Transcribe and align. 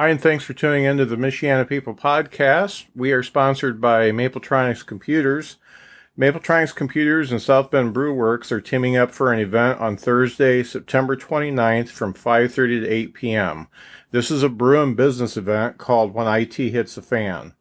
Hi, 0.00 0.10
and 0.10 0.22
thanks 0.22 0.44
for 0.44 0.52
tuning 0.52 0.84
into 0.84 1.04
the 1.04 1.16
Michiana 1.16 1.68
People 1.68 1.92
podcast. 1.92 2.84
We 2.94 3.10
are 3.10 3.24
sponsored 3.24 3.80
by 3.80 4.12
Mapletronics 4.12 4.86
Computers. 4.86 5.56
Mapletronics 6.16 6.72
Computers 6.72 7.32
and 7.32 7.42
South 7.42 7.72
Bend 7.72 7.92
Brew 7.92 8.14
Works 8.14 8.52
are 8.52 8.60
teaming 8.60 8.96
up 8.96 9.10
for 9.10 9.32
an 9.32 9.40
event 9.40 9.80
on 9.80 9.96
Thursday, 9.96 10.62
September 10.62 11.16
29th 11.16 11.88
from 11.88 12.14
5:30 12.14 12.82
to 12.82 12.88
8 12.88 13.12
p.m. 13.12 13.66
This 14.12 14.30
is 14.30 14.44
a 14.44 14.48
brew 14.48 14.80
and 14.80 14.96
business 14.96 15.36
event 15.36 15.78
called 15.78 16.14
When 16.14 16.28
IT 16.28 16.54
Hits 16.54 16.94
the 16.94 17.02
Fan. 17.02 17.54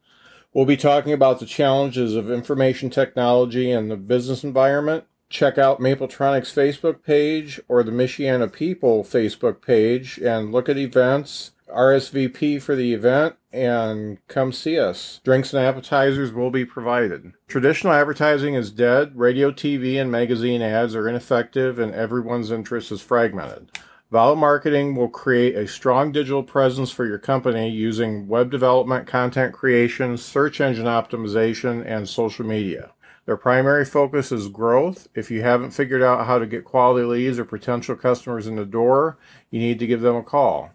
We'll 0.54 0.66
be 0.66 0.78
talking 0.78 1.14
about 1.14 1.40
the 1.40 1.48
challenges 1.48 2.14
of 2.14 2.30
information 2.30 2.92
technology 2.92 3.72
and 3.72 3.90
the 3.90 3.98
business 3.98 4.44
environment. 4.44 5.06
Check 5.32 5.58
out 5.58 5.80
Mapletronics 5.80 6.54
Facebook 6.54 7.02
page 7.02 7.60
or 7.68 7.82
the 7.82 7.92
Michiana 7.92 8.54
People 8.54 9.04
Facebook 9.04 9.64
page 9.64 10.20
and 10.20 10.52
look 10.52 10.70
at 10.70 10.78
events 10.78 11.54
RSVP 11.74 12.62
for 12.62 12.76
the 12.76 12.94
event 12.94 13.36
and 13.52 14.20
come 14.28 14.52
see 14.52 14.80
us. 14.80 15.20
Drinks 15.24 15.54
and 15.54 15.64
appetizers 15.64 16.32
will 16.32 16.52
be 16.52 16.66
provided. 16.66 17.34
Traditional 17.48 17.94
advertising 17.94 18.54
is 18.54 18.72
dead. 18.72 19.16
Radio, 19.16 19.52
TV, 19.52 20.00
and 20.00 20.12
magazine 20.12 20.62
ads 20.62 20.96
are 20.96 21.10
ineffective, 21.10 21.80
and 21.80 21.94
everyone's 21.94 22.52
interest 22.52 22.92
is 22.92 23.02
fragmented. 23.02 23.72
Vala 24.10 24.38
Marketing 24.38 24.96
will 24.96 25.10
create 25.10 25.56
a 25.56 25.68
strong 25.68 26.14
digital 26.14 26.44
presence 26.44 26.92
for 26.92 27.06
your 27.06 27.18
company 27.18 27.70
using 27.70 28.28
web 28.28 28.50
development, 28.50 29.06
content 29.06 29.54
creation, 29.54 30.18
search 30.18 30.62
engine 30.62 30.86
optimization, 30.86 31.86
and 31.86 32.08
social 32.08 32.46
media. 32.46 32.92
Their 33.26 33.36
primary 33.36 33.84
focus 33.84 34.32
is 34.32 34.48
growth. 34.48 35.10
If 35.14 35.30
you 35.30 35.42
haven't 35.42 35.72
figured 35.72 36.02
out 36.02 36.26
how 36.26 36.40
to 36.40 36.46
get 36.46 36.64
quality 36.64 37.06
leads 37.06 37.38
or 37.38 37.44
potential 37.44 37.98
customers 37.98 38.48
in 38.48 38.56
the 38.56 38.66
door, 38.66 39.18
you 39.52 39.60
need 39.60 39.80
to 39.80 39.88
give 39.88 40.00
them 40.00 40.16
a 40.16 40.24
call. 40.24 40.72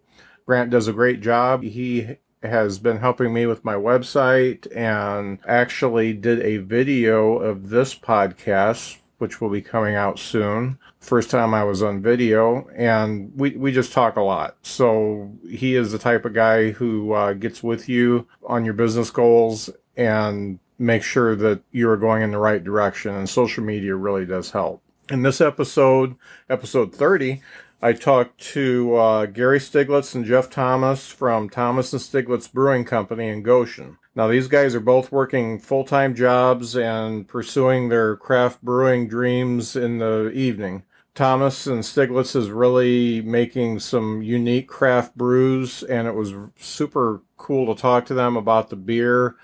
Grant 0.45 0.69
does 0.69 0.89
a 0.89 0.93
great 0.93 1.21
job. 1.21 1.63
He 1.63 2.17
has 2.43 2.79
been 2.79 2.97
helping 2.97 3.33
me 3.33 3.45
with 3.45 3.65
my 3.65 3.73
website 3.73 4.67
and 4.75 5.39
actually 5.47 6.13
did 6.13 6.41
a 6.41 6.57
video 6.57 7.37
of 7.39 7.69
this 7.69 7.95
podcast 7.95 8.97
which 9.17 9.41
will 9.41 9.49
be 9.49 9.61
coming 9.61 9.95
out 9.95 10.19
soon. 10.19 10.77
First 10.99 11.31
time 11.31 11.53
I 11.53 11.63
was 11.63 11.81
on 11.81 12.01
video, 12.01 12.67
and 12.75 13.31
we, 13.35 13.51
we 13.51 13.71
just 13.71 13.93
talk 13.93 14.15
a 14.15 14.21
lot. 14.21 14.57
So 14.61 15.31
he 15.49 15.75
is 15.75 15.91
the 15.91 15.97
type 15.97 16.25
of 16.25 16.33
guy 16.33 16.71
who 16.71 17.13
uh, 17.13 17.33
gets 17.33 17.63
with 17.63 17.89
you 17.89 18.27
on 18.45 18.63
your 18.63 18.73
business 18.73 19.09
goals 19.09 19.69
and 19.95 20.59
make 20.77 21.01
sure 21.01 21.35
that 21.35 21.61
you 21.71 21.89
are 21.89 21.97
going 21.97 22.21
in 22.21 22.31
the 22.31 22.37
right 22.37 22.63
direction. 22.63 23.15
And 23.15 23.27
social 23.27 23.63
media 23.63 23.95
really 23.95 24.25
does 24.25 24.51
help. 24.51 24.83
In 25.09 25.23
this 25.23 25.41
episode, 25.41 26.15
episode 26.49 26.93
30, 26.93 27.41
I 27.79 27.93
talked 27.93 28.39
to 28.53 28.95
uh, 28.95 29.25
Gary 29.27 29.59
Stieglitz 29.59 30.15
and 30.15 30.25
Jeff 30.25 30.49
Thomas 30.49 31.11
from 31.11 31.47
Thomas 31.47 31.93
and 31.93 32.01
Stieglitz 32.01 32.51
Brewing 32.51 32.85
Company 32.85 33.27
in 33.27 33.43
Goshen. 33.43 33.99
Now, 34.15 34.27
these 34.27 34.47
guys 34.47 34.73
are 34.73 34.79
both 34.79 35.11
working 35.11 35.59
full 35.59 35.83
time 35.83 36.15
jobs 36.15 36.75
and 36.75 37.27
pursuing 37.27 37.89
their 37.89 38.15
craft 38.15 38.63
brewing 38.63 39.07
dreams 39.07 39.75
in 39.75 39.99
the 39.99 40.31
evening. 40.31 40.83
Thomas 41.13 41.67
and 41.67 41.83
Stiglitz 41.83 42.35
is 42.35 42.49
really 42.49 43.21
making 43.21 43.79
some 43.79 44.23
unique 44.23 44.67
craft 44.67 45.15
brews, 45.15 45.83
and 45.83 46.07
it 46.07 46.15
was 46.15 46.33
super 46.57 47.21
cool 47.37 47.73
to 47.73 47.79
talk 47.79 48.07
to 48.07 48.15
them 48.15 48.35
about 48.35 48.69
the 48.71 48.75
beer 48.75 49.35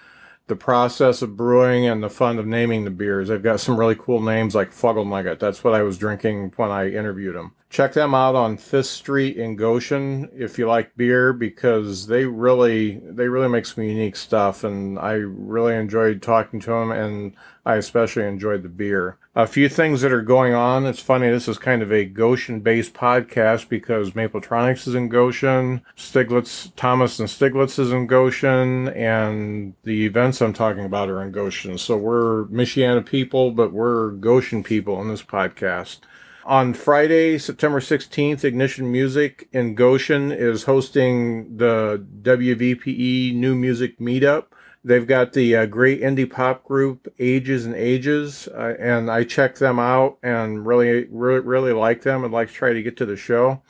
the 0.47 0.55
process 0.55 1.21
of 1.21 1.37
brewing 1.37 1.87
and 1.87 2.03
the 2.03 2.09
fun 2.09 2.37
of 2.37 2.45
naming 2.45 2.83
the 2.83 2.91
beers. 2.91 3.29
They've 3.29 3.41
got 3.41 3.61
some 3.61 3.79
really 3.79 3.95
cool 3.95 4.21
names 4.21 4.53
like 4.53 4.71
Fuggle 4.71 5.07
Nugget. 5.07 5.39
That's 5.39 5.63
what 5.63 5.73
I 5.73 5.83
was 5.83 5.97
drinking 5.97 6.53
when 6.57 6.69
I 6.69 6.89
interviewed 6.89 7.35
them. 7.35 7.55
Check 7.69 7.93
them 7.93 8.13
out 8.13 8.35
on 8.35 8.57
Fifth 8.57 8.87
Street 8.87 9.37
in 9.37 9.55
Goshen 9.55 10.29
if 10.33 10.59
you 10.59 10.67
like 10.67 10.95
beer 10.95 11.33
because 11.33 12.07
they 12.07 12.25
really 12.25 13.01
they 13.03 13.27
really 13.27 13.47
make 13.47 13.65
some 13.65 13.83
unique 13.83 14.15
stuff 14.15 14.63
and 14.63 14.99
I 14.99 15.13
really 15.13 15.75
enjoyed 15.75 16.21
talking 16.21 16.59
to 16.59 16.69
them 16.69 16.91
and 16.91 17.33
I 17.65 17.75
especially 17.77 18.25
enjoyed 18.25 18.63
the 18.63 18.69
beer. 18.69 19.17
A 19.35 19.47
few 19.47 19.67
things 19.67 20.01
that 20.01 20.13
are 20.13 20.21
going 20.21 20.53
on. 20.53 20.85
It's 20.85 21.01
funny, 21.01 21.27
this 21.27 21.47
is 21.47 21.57
kind 21.57 21.81
of 21.81 21.91
a 21.91 22.05
Goshen 22.05 22.59
based 22.59 22.93
podcast 22.93 23.67
because 23.67 24.11
Mapletronics 24.11 24.87
is 24.87 24.93
in 24.93 25.09
Goshen, 25.09 25.81
Stieglitz, 25.97 26.71
Thomas 26.75 27.19
and 27.19 27.27
Stieglitz 27.27 27.79
is 27.79 27.91
in 27.91 28.05
Goshen, 28.05 28.89
and 28.89 29.73
the 29.85 30.05
events 30.05 30.39
I'm 30.39 30.53
talking 30.53 30.85
about 30.85 31.09
are 31.09 31.19
in 31.19 31.31
Goshen. 31.31 31.79
So 31.79 31.97
we're 31.97 32.45
Michiana 32.45 33.03
people, 33.03 33.49
but 33.49 33.73
we're 33.73 34.11
Goshen 34.11 34.61
people 34.61 35.01
in 35.01 35.07
this 35.07 35.23
podcast. 35.23 36.01
On 36.45 36.75
Friday, 36.75 37.39
September 37.39 37.79
16th, 37.79 38.43
Ignition 38.43 38.91
Music 38.91 39.49
in 39.51 39.73
Goshen 39.73 40.31
is 40.31 40.65
hosting 40.65 41.57
the 41.57 42.05
WVPE 42.21 43.33
New 43.33 43.55
Music 43.55 43.97
Meetup. 43.97 44.45
They've 44.85 45.07
got 45.07 45.31
the 45.31 45.55
uh, 45.55 45.65
great 45.65 46.01
indie 46.01 46.29
pop 46.29 46.65
group 46.65 47.07
Ages 47.17 47.65
and 47.65 47.75
Ages, 47.75 48.49
uh, 48.49 48.75
and 48.77 49.09
I 49.09 49.23
checked 49.23 49.59
them 49.59 49.79
out 49.79 50.17
and 50.21 50.65
really, 50.65 51.07
really, 51.09 51.39
really 51.39 51.71
like 51.71 52.01
them. 52.01 52.25
I'd 52.25 52.31
like 52.31 52.49
to 52.49 52.53
try 52.53 52.73
to 52.73 52.83
get 52.83 52.97
to 52.97 53.05
the 53.05 53.15
show. 53.15 53.61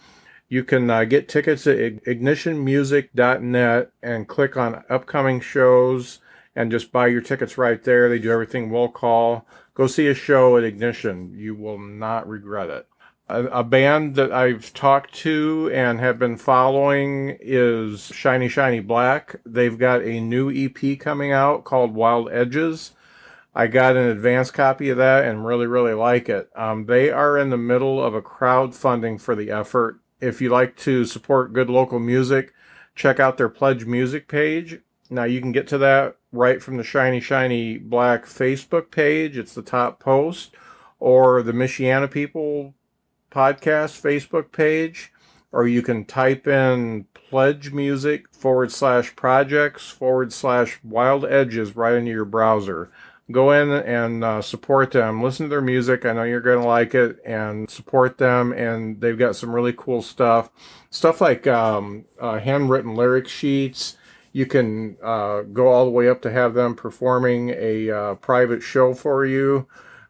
You 0.49 0.63
can 0.63 0.89
uh, 0.89 1.03
get 1.03 1.29
tickets 1.29 1.67
at 1.67 1.77
ignitionmusic.net 1.77 3.91
and 4.01 4.27
click 4.27 4.57
on 4.57 4.83
upcoming 4.89 5.39
shows 5.39 6.17
and 6.55 6.71
just 6.71 6.91
buy 6.91 7.07
your 7.07 7.21
tickets 7.21 7.57
right 7.57 7.83
there. 7.83 8.09
They 8.09 8.19
do 8.19 8.31
everything 8.31 8.69
we'll 8.69 8.89
call. 8.89 9.47
Go 9.75 9.87
see 9.87 10.07
a 10.07 10.13
show 10.13 10.57
at 10.57 10.63
Ignition. 10.63 11.33
You 11.35 11.55
will 11.55 11.79
not 11.79 12.27
regret 12.27 12.69
it. 12.69 12.87
A, 13.29 13.63
band 13.63 14.15
that 14.15 14.33
I've 14.33 14.73
talked 14.73 15.13
to 15.15 15.71
and 15.73 15.99
have 15.99 16.19
been 16.19 16.35
following 16.35 17.37
is 17.39 18.07
Shiny 18.07 18.49
Shiny 18.49 18.81
Black. 18.81 19.37
They've 19.45 19.77
got 19.77 20.03
a 20.03 20.19
new 20.19 20.51
EP 20.51 20.99
coming 20.99 21.31
out 21.31 21.63
called 21.63 21.95
Wild 21.95 22.29
Edges. 22.31 22.91
I 23.55 23.67
got 23.67 23.95
an 23.95 24.09
advance 24.09 24.51
copy 24.51 24.89
of 24.89 24.97
that 24.97 25.23
and 25.23 25.45
really, 25.45 25.67
really 25.67 25.93
like 25.93 26.27
it. 26.27 26.49
Um, 26.53 26.85
they 26.85 27.11
are 27.11 27.37
in 27.37 27.49
the 27.49 27.57
middle 27.57 28.03
of 28.03 28.13
a 28.13 28.21
crowdfunding 28.21 29.21
for 29.21 29.35
the 29.35 29.51
effort. 29.51 30.01
If 30.19 30.41
you 30.41 30.49
like 30.49 30.75
to 30.77 31.05
support 31.05 31.53
good 31.53 31.69
local 31.69 31.99
music, 31.99 32.53
check 32.93 33.21
out 33.21 33.37
their 33.37 33.49
Pledge 33.49 33.85
Music 33.85 34.27
page. 34.27 34.81
Now 35.09 35.23
you 35.23 35.39
can 35.39 35.53
get 35.53 35.67
to 35.69 35.77
that 35.77 36.17
right 36.33 36.61
from 36.61 36.75
the 36.75 36.83
Shiny 36.83 37.21
Shiny 37.21 37.77
Black 37.77 38.25
Facebook 38.25 38.91
page. 38.91 39.37
It's 39.37 39.53
the 39.53 39.61
top 39.61 39.99
post, 39.99 40.53
or 40.99 41.41
the 41.41 41.53
Michiana 41.53 42.11
People 42.11 42.73
podcast 43.33 43.99
Facebook 43.99 44.51
page, 44.51 45.11
or 45.51 45.67
you 45.67 45.81
can 45.81 46.05
type 46.05 46.47
in 46.47 47.05
pledge 47.13 47.71
music 47.71 48.31
forward 48.31 48.71
slash 48.71 49.15
projects 49.15 49.89
forward 49.89 50.31
slash 50.31 50.79
wild 50.83 51.25
edges 51.25 51.75
right 51.75 51.95
into 51.95 52.11
your 52.11 52.25
browser. 52.25 52.91
Go 53.31 53.51
in 53.51 53.71
and 53.71 54.23
uh, 54.23 54.41
support 54.41 54.91
them. 54.91 55.23
Listen 55.23 55.45
to 55.45 55.49
their 55.49 55.61
music. 55.61 56.05
I 56.05 56.13
know 56.13 56.23
you're 56.23 56.41
going 56.41 56.61
to 56.61 56.67
like 56.67 56.93
it 56.93 57.19
and 57.25 57.69
support 57.69 58.17
them. 58.17 58.51
And 58.51 58.99
they've 58.99 59.17
got 59.17 59.35
some 59.35 59.55
really 59.55 59.73
cool 59.75 60.01
stuff. 60.01 60.49
Stuff 60.89 61.21
like 61.21 61.47
um, 61.47 62.05
uh, 62.19 62.39
handwritten 62.39 62.95
lyric 62.95 63.27
sheets. 63.29 63.95
You 64.33 64.45
can 64.45 64.97
uh, 65.01 65.43
go 65.43 65.69
all 65.69 65.85
the 65.85 65.91
way 65.91 66.09
up 66.09 66.21
to 66.23 66.31
have 66.31 66.53
them 66.53 66.75
performing 66.75 67.51
a 67.51 67.89
uh, 67.89 68.15
private 68.15 68.61
show 68.61 68.93
for 68.93 69.25
you. 69.25 69.67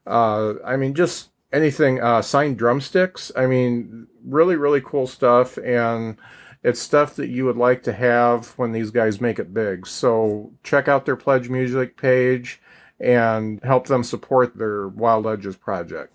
Uh, 0.08 0.56
I 0.66 0.76
mean, 0.76 0.96
just 0.96 1.30
anything 1.54 2.02
uh, 2.02 2.22
signed 2.22 2.58
drumsticks. 2.58 3.32
I 3.36 3.46
mean, 3.46 4.08
really, 4.26 4.56
really 4.56 4.82
cool 4.82 5.08
stuff, 5.08 5.58
and 5.58 6.18
it's 6.64 6.82
stuff 6.82 7.16
that 7.16 7.30
you 7.30 7.46
would 7.46 7.58
like 7.58 7.84
to 7.84 7.94
have 7.94 8.48
when 8.58 8.72
these 8.72 8.92
guys 8.92 9.22
make 9.22 9.40
it 9.40 9.54
big. 9.54 9.88
So 9.88 10.52
check 10.64 10.88
out 10.88 11.06
their 11.06 11.16
Pledge 11.16 11.50
Music 11.50 11.96
page 11.96 12.62
and 13.00 13.62
help 13.64 13.88
them 13.88 14.04
support 14.04 14.58
their 14.58 14.88
Wild 14.88 15.28
Edges 15.28 15.56
project. 15.56 16.14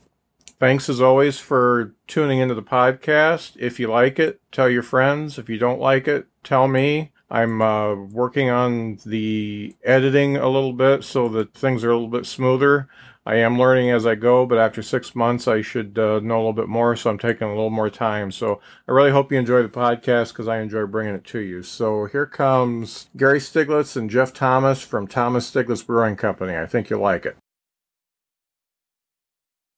Thanks 0.58 0.88
as 0.88 1.00
always 1.00 1.38
for 1.38 1.94
tuning 2.08 2.40
into 2.40 2.54
the 2.54 2.62
podcast. 2.62 3.56
If 3.58 3.78
you 3.78 3.88
like 3.88 4.18
it, 4.18 4.40
tell 4.50 4.68
your 4.68 4.82
friends. 4.82 5.38
If 5.38 5.48
you 5.48 5.56
don't 5.56 5.80
like 5.80 6.08
it, 6.08 6.26
tell 6.42 6.66
me. 6.66 7.12
I'm 7.30 7.60
uh, 7.60 7.94
working 7.94 8.48
on 8.48 8.98
the 9.04 9.76
editing 9.84 10.36
a 10.36 10.48
little 10.48 10.72
bit 10.72 11.04
so 11.04 11.28
that 11.28 11.52
things 11.54 11.84
are 11.84 11.90
a 11.90 11.94
little 11.94 12.08
bit 12.08 12.26
smoother. 12.26 12.88
I 13.28 13.34
am 13.34 13.58
learning 13.58 13.90
as 13.90 14.06
I 14.06 14.14
go, 14.14 14.46
but 14.46 14.56
after 14.56 14.80
six 14.80 15.14
months, 15.14 15.46
I 15.46 15.60
should 15.60 15.98
uh, 15.98 16.18
know 16.20 16.36
a 16.36 16.38
little 16.38 16.54
bit 16.54 16.66
more. 16.66 16.96
So 16.96 17.10
I'm 17.10 17.18
taking 17.18 17.46
a 17.46 17.50
little 17.50 17.68
more 17.68 17.90
time. 17.90 18.32
So 18.32 18.58
I 18.88 18.92
really 18.92 19.10
hope 19.10 19.30
you 19.30 19.38
enjoy 19.38 19.62
the 19.62 19.68
podcast 19.68 20.28
because 20.28 20.48
I 20.48 20.60
enjoy 20.60 20.86
bringing 20.86 21.14
it 21.14 21.24
to 21.26 21.38
you. 21.38 21.62
So 21.62 22.06
here 22.06 22.24
comes 22.24 23.10
Gary 23.18 23.38
Stieglitz 23.38 23.98
and 23.98 24.08
Jeff 24.08 24.32
Thomas 24.32 24.80
from 24.80 25.06
Thomas 25.06 25.50
Stieglitz 25.50 25.86
Brewing 25.86 26.16
Company. 26.16 26.56
I 26.56 26.64
think 26.64 26.88
you'll 26.88 27.02
like 27.02 27.26
it. 27.26 27.36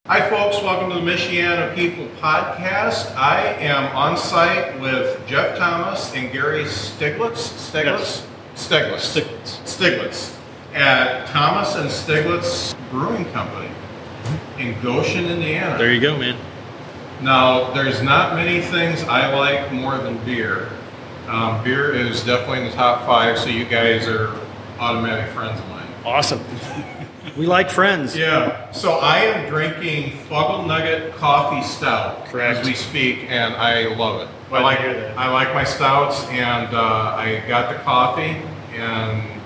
Hi, 0.06 0.31
folks. 0.31 0.62
Welcome 0.62 0.91
to 0.91 1.05
the 1.05 1.11
Michiana 1.11 1.75
People 1.75 2.06
Podcast. 2.20 3.17
I 3.17 3.55
am 3.55 3.96
on 3.96 4.17
site 4.17 4.79
with 4.79 5.26
Jeff 5.26 5.58
Thomas 5.58 6.14
and 6.14 6.32
Gary 6.32 6.67
Stieglitz. 6.67 7.73
Stieglitz? 7.73 8.25
Stieglitz. 8.55 9.00
Stieglitz. 9.11 9.61
Stieglitz 9.64 10.39
at 10.75 11.26
Thomas 11.28 11.75
and 11.76 11.88
Stieglitz 11.88 12.75
Brewing 12.90 13.25
Company 13.32 13.70
in 14.58 14.81
Goshen, 14.82 15.26
Indiana. 15.26 15.78
There 15.78 15.93
you 15.93 16.00
go, 16.00 16.17
man. 16.17 16.37
Now, 17.22 17.70
there's 17.72 18.02
not 18.02 18.34
many 18.34 18.61
things 18.61 19.02
I 19.05 19.34
like 19.34 19.72
more 19.72 19.99
than 19.99 20.17
beer. 20.25 20.70
Um, 21.28 21.62
beer 21.62 21.94
is 21.94 22.25
definitely 22.25 22.61
in 22.61 22.70
the 22.70 22.72
top 22.72 23.06
five, 23.06 23.38
so 23.38 23.49
you 23.49 23.64
guys 23.64 24.08
are 24.08 24.34
automatic 24.78 25.32
friends 25.34 25.61
of 25.61 25.69
mine. 25.69 25.87
Awesome. 26.05 26.43
we 27.37 27.46
like 27.46 27.70
friends. 27.70 28.17
Yeah. 28.17 28.70
So 28.72 28.93
I 28.93 29.19
am 29.19 29.49
drinking 29.49 30.12
Fuggle 30.28 30.67
Nugget 30.67 31.14
Coffee 31.14 31.62
Stout 31.62 32.26
Correct. 32.26 32.61
as 32.61 32.67
we 32.67 32.75
speak, 32.75 33.31
and 33.31 33.55
I 33.55 33.94
love 33.94 34.22
it. 34.22 34.28
Glad 34.49 34.61
I 34.61 34.62
like 34.62 34.78
that. 34.78 35.19
I 35.19 35.31
like 35.31 35.55
my 35.55 35.64
stouts, 35.64 36.25
and 36.28 36.75
uh, 36.75 37.14
I 37.17 37.44
got 37.46 37.72
the 37.72 37.81
coffee, 37.82 38.43
and 38.75 39.39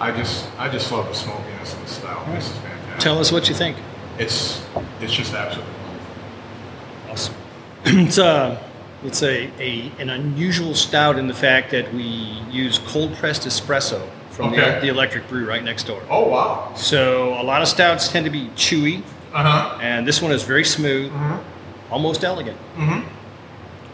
I 0.00 0.10
just 0.12 0.46
I 0.58 0.68
just 0.68 0.90
love 0.92 1.06
the 1.06 1.14
smokiness 1.14 1.72
of 1.74 1.80
the 1.82 1.86
stout. 1.88 2.26
This 2.26 2.50
is 2.50 2.56
fantastic. 2.58 2.98
Tell 3.00 3.18
us 3.18 3.30
what 3.32 3.48
you 3.48 3.54
think. 3.54 3.76
It's 4.18 4.64
it's 5.00 5.12
just 5.12 5.34
absolutely 5.34 5.72
wonderful. 5.86 7.10
Awesome. 7.10 7.34
it's 7.84 8.18
a 8.18 8.62
it's 9.04 9.22
a, 9.22 9.50
a 9.60 9.92
an 9.98 10.10
unusual 10.10 10.74
stout 10.74 11.18
in 11.18 11.26
the 11.28 11.34
fact 11.34 11.70
that 11.70 11.92
we 11.94 12.02
use 12.50 12.78
cold 12.78 13.14
pressed 13.16 13.42
espresso 13.42 14.06
from 14.30 14.52
Okay. 14.52 14.74
the, 14.76 14.80
the 14.80 14.88
electric 14.88 15.28
brew 15.28 15.46
right 15.46 15.62
next 15.62 15.84
door. 15.84 16.02
Oh 16.10 16.28
wow. 16.28 16.72
So 16.74 17.34
a 17.40 17.42
lot 17.44 17.62
of 17.62 17.68
stouts 17.68 18.08
tend 18.08 18.24
to 18.24 18.30
be 18.30 18.48
chewy, 18.56 19.02
Uh 19.32 19.42
huh. 19.42 19.78
and 19.80 20.06
this 20.08 20.20
one 20.20 20.32
is 20.32 20.42
very 20.42 20.64
smooth, 20.64 21.12
Mm-hmm. 21.12 21.92
almost 21.92 22.24
elegant. 22.24 22.58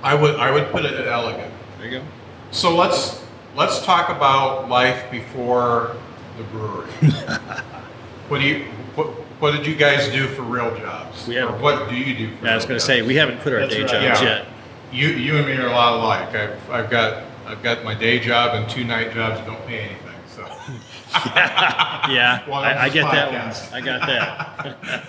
I 0.03 0.15
would 0.15 0.37
I 0.37 0.51
would 0.51 0.71
put 0.71 0.85
it 0.87 0.95
at 0.95 1.07
elegant. 1.09 1.53
There 1.79 1.87
you 1.89 1.99
go. 2.01 2.05
So 2.53 2.75
let's 2.75 3.23
let's 3.57 3.85
talk 3.85 4.09
about 4.09 4.69
life 4.69 5.11
before 5.11 5.97
the 6.37 6.45
brewery. 6.45 6.91
what 8.29 8.41
do 8.41 8.47
you 8.47 8.65
what, 8.95 9.07
what 9.41 9.53
did 9.53 9.67
you 9.67 9.75
guys 9.75 10.09
do 10.11 10.27
for 10.29 10.43
real 10.43 10.77
jobs? 10.79 11.27
We 11.27 11.37
have- 11.37 11.51
Or 11.51 11.59
what 11.59 11.89
do 11.89 11.97
you 11.97 12.15
do? 12.17 12.37
For 12.37 12.47
Yeah, 12.47 12.53
I 12.53 12.55
was 12.57 12.65
going 12.65 12.79
to 12.79 12.85
say 12.85 13.03
we 13.03 13.17
haven't 13.17 13.41
quit 13.41 13.55
our 13.55 13.61
That's 13.61 13.75
day 13.75 13.83
right. 13.83 13.91
jobs 13.91 14.21
Yeah. 14.23 14.29
yet. 14.39 14.47
You 14.93 15.09
you 15.09 15.37
and 15.37 15.47
me 15.47 15.53
are 15.57 15.69
a 15.69 15.71
lot 15.71 15.95
alike. 16.01 16.35
I've 16.35 16.71
I've 16.71 16.91
got 16.91 17.25
I've 17.47 17.63
got 17.63 17.85
my 17.85 17.95
day 17.95 18.19
job 18.19 18.55
and 18.55 18.69
two 18.69 18.85
night 18.85 19.13
jobs 19.15 19.37
that 19.39 19.47
don't 19.47 19.65
pay 19.67 19.81
anything. 19.81 20.15
So 20.29 20.43
Yeah, 21.15 22.43
Well, 22.49 22.61
I, 22.61 22.75
I 22.75 22.89
this 22.89 22.95
get 22.95 23.13
that 23.13 23.33
one. 23.73 23.83
I 23.83 23.85
got 23.85 24.07
that. 24.07 25.07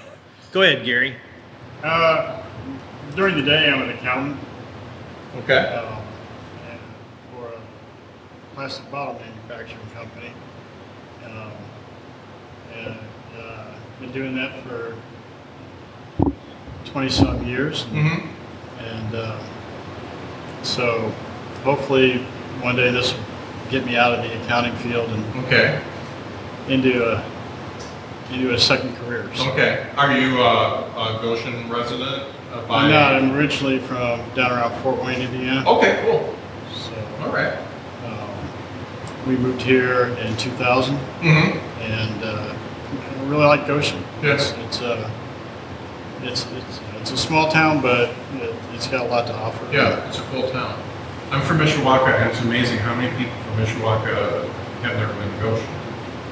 go 0.52 0.62
ahead, 0.62 0.86
Gary. 0.86 1.16
Uh, 1.84 2.44
during 3.16 3.36
the 3.36 3.42
day, 3.42 3.70
I'm 3.70 3.82
an 3.82 3.90
accountant 3.90 4.38
okay. 5.40 5.58
and 5.76 5.88
for 5.88 5.94
a 5.94 6.01
plastic 8.56 8.90
bottle 8.92 9.16
manufacturing 9.16 9.88
company. 9.94 10.32
Um, 11.26 11.52
and 12.78 12.98
uh, 13.40 13.66
been 14.00 14.12
doing 14.12 14.36
that 14.36 14.62
for 14.64 14.96
20 16.86 17.10
some 17.10 17.46
years. 17.46 17.84
hmm 17.84 18.28
And 18.80 19.16
uh, 19.16 19.40
so 20.64 21.10
hopefully 21.64 22.18
one 22.62 22.76
day 22.76 22.92
this 22.92 23.14
will 23.14 23.20
get 23.70 23.86
me 23.86 23.96
out 23.96 24.14
of 24.14 24.24
the 24.24 24.42
accounting 24.44 24.76
field 24.78 25.10
and 25.10 25.46
Okay. 25.46 25.82
into 26.68 27.06
a 27.10 27.24
into 28.32 28.54
a 28.54 28.60
second 28.60 28.96
career. 28.96 29.30
So 29.36 29.52
Okay. 29.52 29.90
Are 29.98 30.18
you 30.18 30.42
uh, 30.42 31.18
a 31.18 31.22
Goshen 31.22 31.70
resident? 31.70 32.24
By- 32.68 32.84
I'm 32.84 32.90
not. 32.92 33.14
I'm 33.16 33.32
originally 33.36 33.80
from 33.80 34.22
down 34.36 34.52
around 34.52 34.82
Fort 34.82 35.04
Wayne, 35.04 35.22
Indiana. 35.22 35.70
Okay. 35.70 36.02
Cool. 36.06 36.34
So 36.74 36.94
All 37.24 37.34
right. 37.34 37.58
We 39.28 39.36
moved 39.38 39.62
here 39.62 40.06
in 40.20 40.36
2000, 40.38 40.96
Mm-hmm. 40.96 41.82
and 41.82 42.24
uh, 42.24 42.54
I 42.56 43.24
really 43.30 43.46
like 43.46 43.68
Goshen. 43.68 44.04
Yes. 44.24 44.52
It's 44.52 44.60
it's 44.78 44.82
uh, 44.82 45.10
it's 46.24 46.46
it's 46.52 46.80
it's 47.00 47.12
a 47.12 47.18
small 47.18 47.50
town, 47.52 47.82
but 47.82 48.10
it, 48.36 48.56
it's 48.74 48.88
got 48.88 49.06
a 49.06 49.10
lot 49.10 49.28
to 49.28 49.34
offer. 49.36 49.66
Yeah, 49.72 50.08
it's 50.08 50.20
a 50.20 50.24
cool 50.24 50.50
town. 50.52 50.80
I'm 51.32 51.42
from 51.42 51.60
Mishawaka, 51.60 52.20
and 52.20 52.30
it's 52.30 52.42
amazing 52.42 52.80
how 52.80 52.94
many 52.96 53.10
people 53.18 53.34
from 53.44 53.58
Mishawaka 53.64 54.48
have 54.84 54.98
never 54.98 55.14
been 55.14 55.32
to 55.32 55.40
Goshen. 55.42 55.68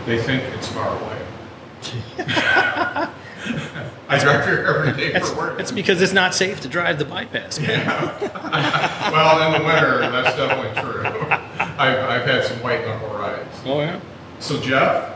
They 0.06 0.18
think 0.22 0.44
it's 0.56 0.68
far 0.68 0.90
away. 1.00 1.18
I 4.12 4.18
drive 4.18 4.44
here 4.46 4.66
every 4.66 4.92
day 5.00 5.14
It's, 5.14 5.30
for 5.30 5.38
work. 5.38 5.60
it's 5.60 5.72
because 5.72 6.02
it's 6.02 6.14
not 6.14 6.34
safe 6.34 6.60
to 6.62 6.68
drive 6.68 6.98
the 7.00 7.06
bypass. 7.06 7.60
man. 7.60 7.86
well, 9.12 9.54
in 9.54 9.62
the 9.62 9.66
winter, 9.68 10.00
that's 10.12 10.36
definitely 10.36 10.82
true. 10.82 11.04
I've, 11.80 11.98
I've 11.98 12.26
had 12.28 12.44
some 12.44 12.62
white 12.62 12.86
knuckle 12.86 13.10
rides. 13.10 13.62
Oh 13.66 13.80
yeah. 13.80 14.00
So, 14.40 14.60
Jeff, 14.62 15.16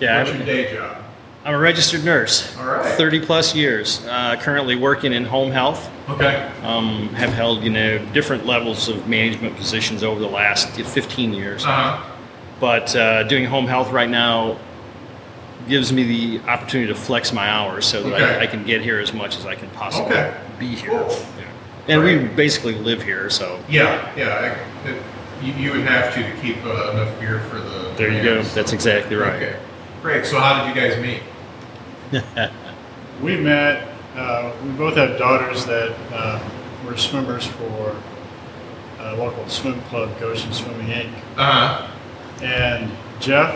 Yeah. 0.00 0.22
what's 0.22 0.34
your 0.36 0.44
day 0.44 0.74
job? 0.74 0.98
I'm 1.44 1.54
a 1.54 1.58
registered 1.58 2.04
nurse. 2.04 2.54
All 2.58 2.66
right. 2.66 2.94
30 2.96 3.24
plus 3.24 3.54
years. 3.54 4.04
Uh, 4.06 4.36
currently 4.38 4.76
working 4.76 5.12
in 5.14 5.24
home 5.24 5.50
health. 5.50 5.88
Okay. 6.10 6.50
Um, 6.62 7.08
have 7.14 7.30
held 7.32 7.62
you 7.62 7.70
know 7.70 7.98
different 8.12 8.44
levels 8.44 8.88
of 8.88 9.08
management 9.08 9.56
positions 9.56 10.02
over 10.02 10.20
the 10.20 10.28
last 10.28 10.68
15 10.70 11.32
years. 11.32 11.64
Uh 11.64 11.68
huh. 11.68 12.06
But 12.60 12.94
uh, 12.94 13.22
doing 13.22 13.46
home 13.46 13.66
health 13.66 13.90
right 13.90 14.10
now 14.10 14.58
gives 15.68 15.92
me 15.92 16.02
the 16.38 16.48
opportunity 16.50 16.92
to 16.92 16.98
flex 16.98 17.32
my 17.32 17.48
hours 17.48 17.86
so 17.86 18.02
that 18.02 18.14
Okay. 18.20 18.38
I, 18.38 18.42
I 18.42 18.46
can 18.46 18.64
get 18.64 18.82
here 18.82 18.98
as 18.98 19.12
much 19.14 19.38
as 19.38 19.46
I 19.46 19.54
can 19.54 19.70
possibly 19.70 20.12
Okay. 20.12 20.36
be 20.58 20.66
here. 20.74 20.90
Cool. 20.90 21.08
Yeah. 21.38 21.44
And 21.94 22.02
we 22.02 22.18
basically 22.18 22.74
live 22.74 23.02
here, 23.02 23.30
so 23.30 23.58
Yeah, 23.68 24.12
yeah. 24.16 24.56
I, 24.84 24.88
it, 24.88 25.02
you, 25.42 25.52
you 25.54 25.70
would 25.72 25.86
have 25.86 26.12
to 26.14 26.22
to 26.22 26.40
keep 26.40 26.56
uh, 26.64 26.90
enough 26.92 27.18
beer 27.20 27.40
for 27.48 27.56
the. 27.58 27.92
there 27.96 28.10
you 28.12 28.22
go. 28.22 28.34
bands. 28.36 28.54
That's 28.54 28.72
exactly 28.72 29.16
right. 29.16 29.34
Okay. 29.42 29.56
Great. 30.02 30.24
So, 30.26 30.38
how 30.38 30.64
did 30.64 30.74
you 30.74 30.80
guys 30.80 31.00
meet? 31.00 31.22
We 33.22 33.36
met. 33.36 33.86
Uh, 34.16 34.50
we 34.64 34.70
both 34.70 34.96
have 34.96 35.18
daughters 35.18 35.66
that 35.66 35.94
uh, 36.10 36.40
were 36.86 36.96
swimmers 36.96 37.46
for 37.46 37.94
a 38.98 39.14
local 39.16 39.46
swim 39.48 39.80
club, 39.82 40.18
Goshen 40.18 40.52
Swimming 40.54 40.86
Inc. 40.86 41.12
Uh 41.36 41.52
huh. 41.78 41.88
And 42.42 42.90
Jeff 43.20 43.52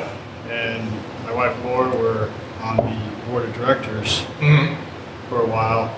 and 0.51 0.87
my 1.25 1.33
wife 1.33 1.57
Laura 1.65 1.89
were 1.97 2.31
on 2.61 2.77
the 2.77 3.27
board 3.27 3.45
of 3.47 3.55
directors 3.55 4.21
Mm-hmm. 4.39 5.29
for 5.31 5.41
a 5.41 5.47
while. 5.47 5.89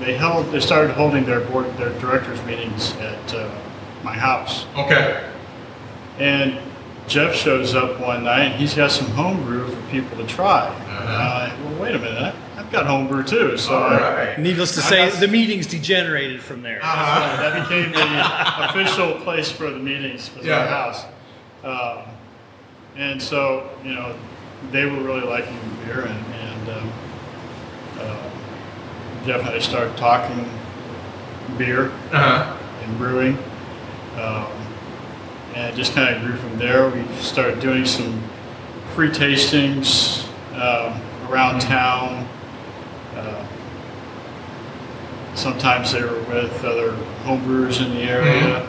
They 0.00 0.14
held. 0.14 0.52
They 0.52 0.60
started 0.60 0.92
holding 0.92 1.24
their 1.24 1.40
board, 1.40 1.74
their 1.78 1.98
directors 2.00 2.42
meetings 2.44 2.92
at 2.96 3.34
uh, 3.34 3.50
my 4.04 4.12
house. 4.14 4.66
Okay. 4.76 5.28
And 6.18 6.58
Jeff 7.08 7.34
shows 7.34 7.74
up 7.74 7.98
one 8.00 8.24
night. 8.24 8.44
and 8.44 8.54
He's 8.54 8.74
got 8.74 8.90
some 8.90 9.08
homebrew 9.08 9.68
for 9.68 9.90
people 9.90 10.16
to 10.18 10.26
try. 10.26 10.66
Uh-huh. 10.68 11.48
And 11.50 11.64
well, 11.64 11.82
wait 11.82 11.94
a 11.94 11.98
minute. 11.98 12.22
I- 12.34 12.60
I've 12.60 12.70
got 12.72 12.86
homebrew 12.86 13.24
too. 13.24 13.58
So 13.58 13.74
All 13.76 13.90
right. 13.90 14.38
Needless 14.38 14.74
to 14.76 14.80
I 14.80 14.84
say, 14.84 15.10
got- 15.10 15.20
the 15.20 15.28
meetings 15.28 15.66
degenerated 15.66 16.40
from 16.42 16.62
there. 16.62 16.78
Uh-huh. 16.82 17.36
that 17.42 17.68
became 17.68 17.92
the 17.92 18.64
official 18.70 19.14
place 19.20 19.50
for 19.50 19.70
the 19.70 19.78
meetings 19.78 20.30
was 20.36 20.46
Yeah. 20.46 20.60
our 20.60 20.66
house. 20.68 21.04
Um, 21.64 22.04
and 22.96 23.20
so, 23.20 23.68
you 23.84 23.94
know, 23.94 24.14
they 24.70 24.84
were 24.86 25.00
really 25.02 25.22
liking 25.26 25.58
the 25.58 25.86
beer, 25.86 26.00
and, 26.06 26.34
and 26.34 26.68
um, 26.70 26.92
uh, 27.98 28.30
Jeff 29.26 29.40
and 29.40 29.50
I 29.50 29.58
started 29.58 29.96
talking 29.96 30.48
beer 31.58 31.90
Uh 32.12 32.18
huh. 32.44 32.56
and 32.84 32.98
brewing. 32.98 33.36
Um, 34.16 34.50
and 35.54 35.72
it 35.72 35.76
just 35.76 35.94
kind 35.94 36.14
of 36.14 36.22
grew 36.22 36.36
from 36.36 36.58
there. 36.58 36.88
We 36.88 37.04
started 37.16 37.60
doing 37.60 37.84
some 37.84 38.22
free 38.94 39.10
tastings 39.10 40.26
um, 40.54 41.00
around 41.28 41.60
town. 41.60 42.28
Uh, 43.14 43.46
sometimes 45.34 45.92
they 45.92 46.02
were 46.02 46.22
with 46.22 46.64
other 46.64 46.92
homebrewers 47.24 47.84
in 47.84 47.94
the 47.94 48.02
area. 48.02 48.66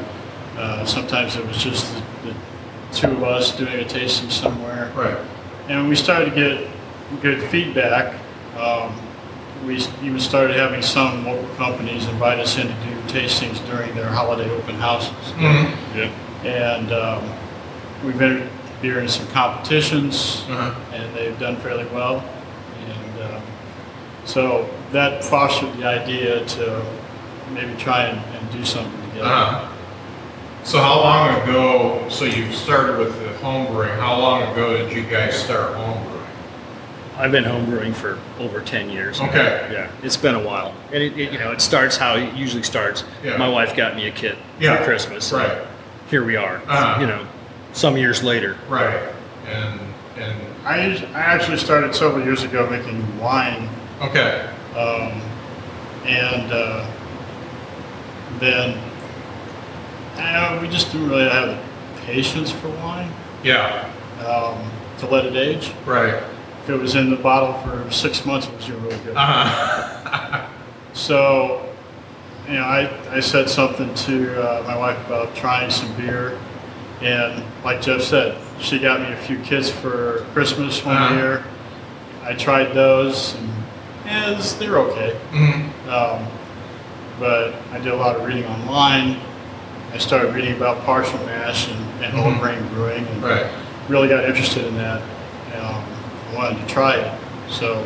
Uh, 0.58 0.86
sometimes 0.86 1.36
it 1.36 1.46
was 1.46 1.58
just 1.58 1.94
the, 1.94 2.02
the 2.30 2.36
two 2.92 3.08
of 3.08 3.24
us 3.24 3.56
doing 3.56 3.74
a 3.74 3.86
tasting 3.86 4.30
somewhere. 4.30 4.92
Right. 4.96 5.18
And 5.68 5.90
we 5.90 5.96
started 5.96 6.30
to 6.30 6.36
get 6.36 7.22
good 7.22 7.44
feedback. 7.50 8.20
Um, 8.58 8.96
we 9.66 9.76
even 10.04 10.20
started 10.20 10.58
having 10.58 10.82
some 10.82 11.26
local 11.26 11.48
companies 11.56 12.08
invite 12.08 12.40
us 12.40 12.58
in 12.58 12.68
to 12.68 12.74
do 12.74 12.96
tastings 13.08 13.66
during 13.68 13.94
their 13.96 14.10
holiday 14.10 14.50
open 14.50 14.76
houses. 14.76 15.12
Mm-hmm. 15.34 15.98
Yeah. 15.98 16.12
And 16.44 16.92
um, 16.92 17.32
we've 18.06 18.22
entered 18.22 18.50
beer 18.82 19.00
in 19.00 19.08
some 19.08 19.28
competitions, 19.28 20.46
Uh 20.50 20.72
huh. 20.72 20.96
and 20.96 21.16
they've 21.16 21.38
done 21.40 21.56
fairly 21.58 21.86
well. 21.88 22.24
and 22.88 23.24
um, 23.36 23.42
so 24.26 24.70
that 24.92 25.24
fostered 25.24 25.74
the 25.78 25.86
idea 25.86 26.46
to 26.46 26.86
maybe 27.52 27.74
try 27.76 28.04
and, 28.06 28.20
and 28.36 28.52
do 28.52 28.66
something 28.66 29.02
together. 29.10 29.26
Uh-huh. 29.30 29.72
So 30.64 30.80
how 30.80 31.00
long 31.00 31.42
ago, 31.44 32.10
so 32.10 32.26
you 32.26 32.52
started 32.52 32.98
with 32.98 33.20
the 33.22 33.30
home 33.38 33.68
brewing, 33.68 33.98
how 34.00 34.20
long 34.20 34.42
ago 34.52 34.76
did 34.78 34.92
you 34.96 35.04
guys 35.04 35.36
start 35.42 35.76
home 35.76 35.94
brewing? 35.94 35.95
I've 37.18 37.32
been 37.32 37.46
homebrewing 37.46 37.94
for 37.96 38.20
over 38.40 38.62
10 38.62 38.90
years. 38.90 39.22
Okay. 39.22 39.70
Yeah, 39.72 39.92
it's 40.04 40.18
been 40.18 40.36
a 40.36 40.44
while. 40.44 40.74
And 40.92 41.02
it, 41.02 41.18
it, 41.18 41.32
you 41.32 41.40
know, 41.40 41.52
it 41.52 41.62
starts 41.62 41.96
how 41.96 42.16
it 42.16 42.34
usually 42.34 42.64
starts. 42.64 43.06
Yeah. 43.24 43.38
My 43.38 43.48
wife 43.48 43.76
got 43.76 43.96
me 43.96 44.08
a 44.08 44.12
kit 44.12 44.38
Yeah, 44.60 44.78
for 44.78 44.84
Christmas. 44.84 45.32
right. 45.32 45.66
Here 46.10 46.26
we 46.26 46.36
are. 46.36 46.58
Uh-huh. 46.68 47.00
You 47.02 47.08
know, 47.08 47.26
some 47.74 47.98
years 47.98 48.24
later. 48.24 48.58
Right, 48.70 49.14
and, 49.48 49.80
and, 50.18 50.42
I, 50.66 50.96
I 51.14 51.20
actually 51.20 51.58
started 51.58 51.94
several 51.94 52.24
years 52.24 52.44
ago 52.44 52.68
making 52.70 53.20
wine, 53.20 53.70
okay, 54.02 54.50
um, 54.76 55.22
and 56.06 56.52
uh, 56.52 56.90
then 58.40 58.78
uh, 60.18 60.60
we 60.62 60.68
just 60.70 60.92
didn't 60.92 61.10
really 61.10 61.30
have 61.30 61.50
the 61.50 62.02
patience 62.02 62.52
for 62.52 62.70
wine 62.70 63.12
yeah, 63.44 63.92
um, 64.26 64.72
to 65.00 65.08
let 65.08 65.26
it 65.26 65.36
age. 65.36 65.72
right. 65.86 66.24
If 66.66 66.72
it 66.72 66.78
was 66.82 66.96
in 66.96 67.12
the 67.12 67.16
bottle 67.16 67.54
for 67.62 67.92
six 67.92 68.26
months, 68.26 68.48
it 68.48 68.56
was 68.56 68.68
really 68.72 68.98
good. 69.04 69.16
Uh-huh. 69.16 70.48
So, 70.94 71.62
you 72.48 72.54
know, 72.54 72.64
I, 72.64 72.90
I 73.12 73.20
said 73.20 73.50
something 73.50 73.94
to 73.94 74.42
uh, 74.42 74.64
my 74.64 74.78
wife 74.78 74.98
about 75.08 75.36
trying 75.36 75.70
some 75.70 75.94
beer, 75.98 76.40
and 77.02 77.44
like 77.66 77.82
Jeff 77.82 78.02
said, 78.02 78.42
she 78.62 78.80
got 78.80 79.02
me 79.02 79.12
a 79.12 79.18
few 79.18 79.38
kits 79.40 79.70
for 79.70 80.26
Christmas 80.32 80.84
one 80.86 80.96
Uh-huh. 80.96 81.16
year. 81.16 81.44
I 82.24 82.34
tried 82.34 82.74
those, 82.74 83.36
and 83.36 83.50
yeah, 84.06 84.42
they're 84.58 84.78
okay. 84.80 85.20
Mhm. 85.34 85.70
Um, 85.90 86.26
but 87.20 87.54
I 87.74 87.78
did 87.80 87.90
a 87.92 87.98
lot 87.98 88.16
of 88.16 88.26
reading 88.26 88.46
online. 88.46 89.20
I 89.94 89.98
started 89.98 90.34
reading 90.34 90.56
about 90.56 90.82
partial 90.86 91.20
mash 91.26 91.68
and, 91.70 92.06
and 92.06 92.14
whole 92.14 92.32
Mhm. 92.32 92.40
grain 92.40 92.68
brewing, 92.70 93.06
and 93.06 93.22
Right, 93.22 93.48
really 93.90 94.08
got 94.08 94.24
interested 94.24 94.64
in 94.64 94.78
that. 94.78 95.02
Um, 95.60 95.84
wanted 96.36 96.60
to 96.60 96.68
try 96.74 96.96
it, 96.96 97.20
so 97.50 97.84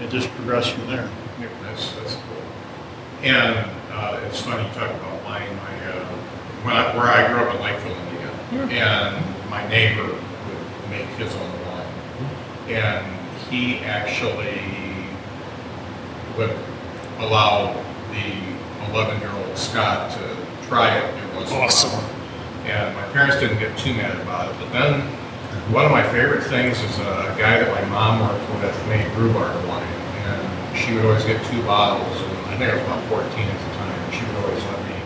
it 0.00 0.10
just 0.10 0.28
progressed 0.30 0.72
from 0.72 0.86
there. 0.88 1.08
Yeah, 1.40 1.48
that's, 1.62 1.92
that's 1.94 2.14
cool. 2.14 2.42
And, 3.22 3.70
uh, 3.90 4.20
it's 4.26 4.42
funny 4.42 4.66
you 4.66 4.74
talk 4.74 4.90
about 4.90 5.24
wine, 5.24 5.48
my, 5.56 5.92
uh, 5.92 6.04
when 6.64 6.76
I, 6.76 6.96
where 6.96 7.06
I 7.06 7.28
grew 7.28 7.42
up 7.44 7.54
in 7.54 7.60
Lakeville, 7.60 7.96
Indiana, 8.52 9.16
and 9.16 9.50
my 9.50 9.66
neighbor 9.68 10.06
would 10.06 10.90
make 10.90 11.06
his 11.16 11.32
own 11.34 11.52
wine. 11.66 11.86
And 12.68 13.06
he 13.50 13.78
actually 13.78 14.60
would 16.36 16.56
allow 17.18 17.72
the 18.10 18.90
eleven-year-old 18.90 19.56
Scott 19.56 20.10
to 20.12 20.36
try 20.66 20.96
it 20.96 21.04
every 21.14 21.36
once 21.36 21.50
in 21.50 21.56
a. 21.56 21.60
Awesome. 21.60 22.04
And 22.64 22.94
my 22.96 23.02
parents 23.12 23.38
didn't 23.38 23.58
get 23.58 23.76
too 23.78 23.94
mad 23.94 24.20
about 24.20 24.50
it, 24.50 24.56
but 24.58 24.72
then, 24.72 25.06
one 25.72 25.84
of 25.84 25.90
my 25.90 26.02
favorite 26.10 26.42
things 26.44 26.78
is 26.80 26.98
a 26.98 27.34
guy 27.38 27.58
that 27.62 27.68
my 27.70 27.88
mom 27.88 28.20
worked 28.20 28.48
with 28.62 28.88
made 28.88 29.06
rhubarb 29.16 29.56
wine, 29.66 29.82
and 29.82 30.78
she 30.78 30.92
would 30.94 31.04
always 31.04 31.24
get 31.24 31.44
two 31.46 31.62
bottles, 31.62 32.16
I 32.48 32.56
think 32.56 32.70
I 32.70 32.74
was 32.74 32.84
about 32.84 33.02
14 33.08 33.26
at 33.26 33.58
the 33.58 33.76
time, 33.76 33.90
and 34.04 34.14
she 34.14 34.24
would 34.26 34.36
always 34.44 34.62
let 34.64 34.78
me 34.88 34.96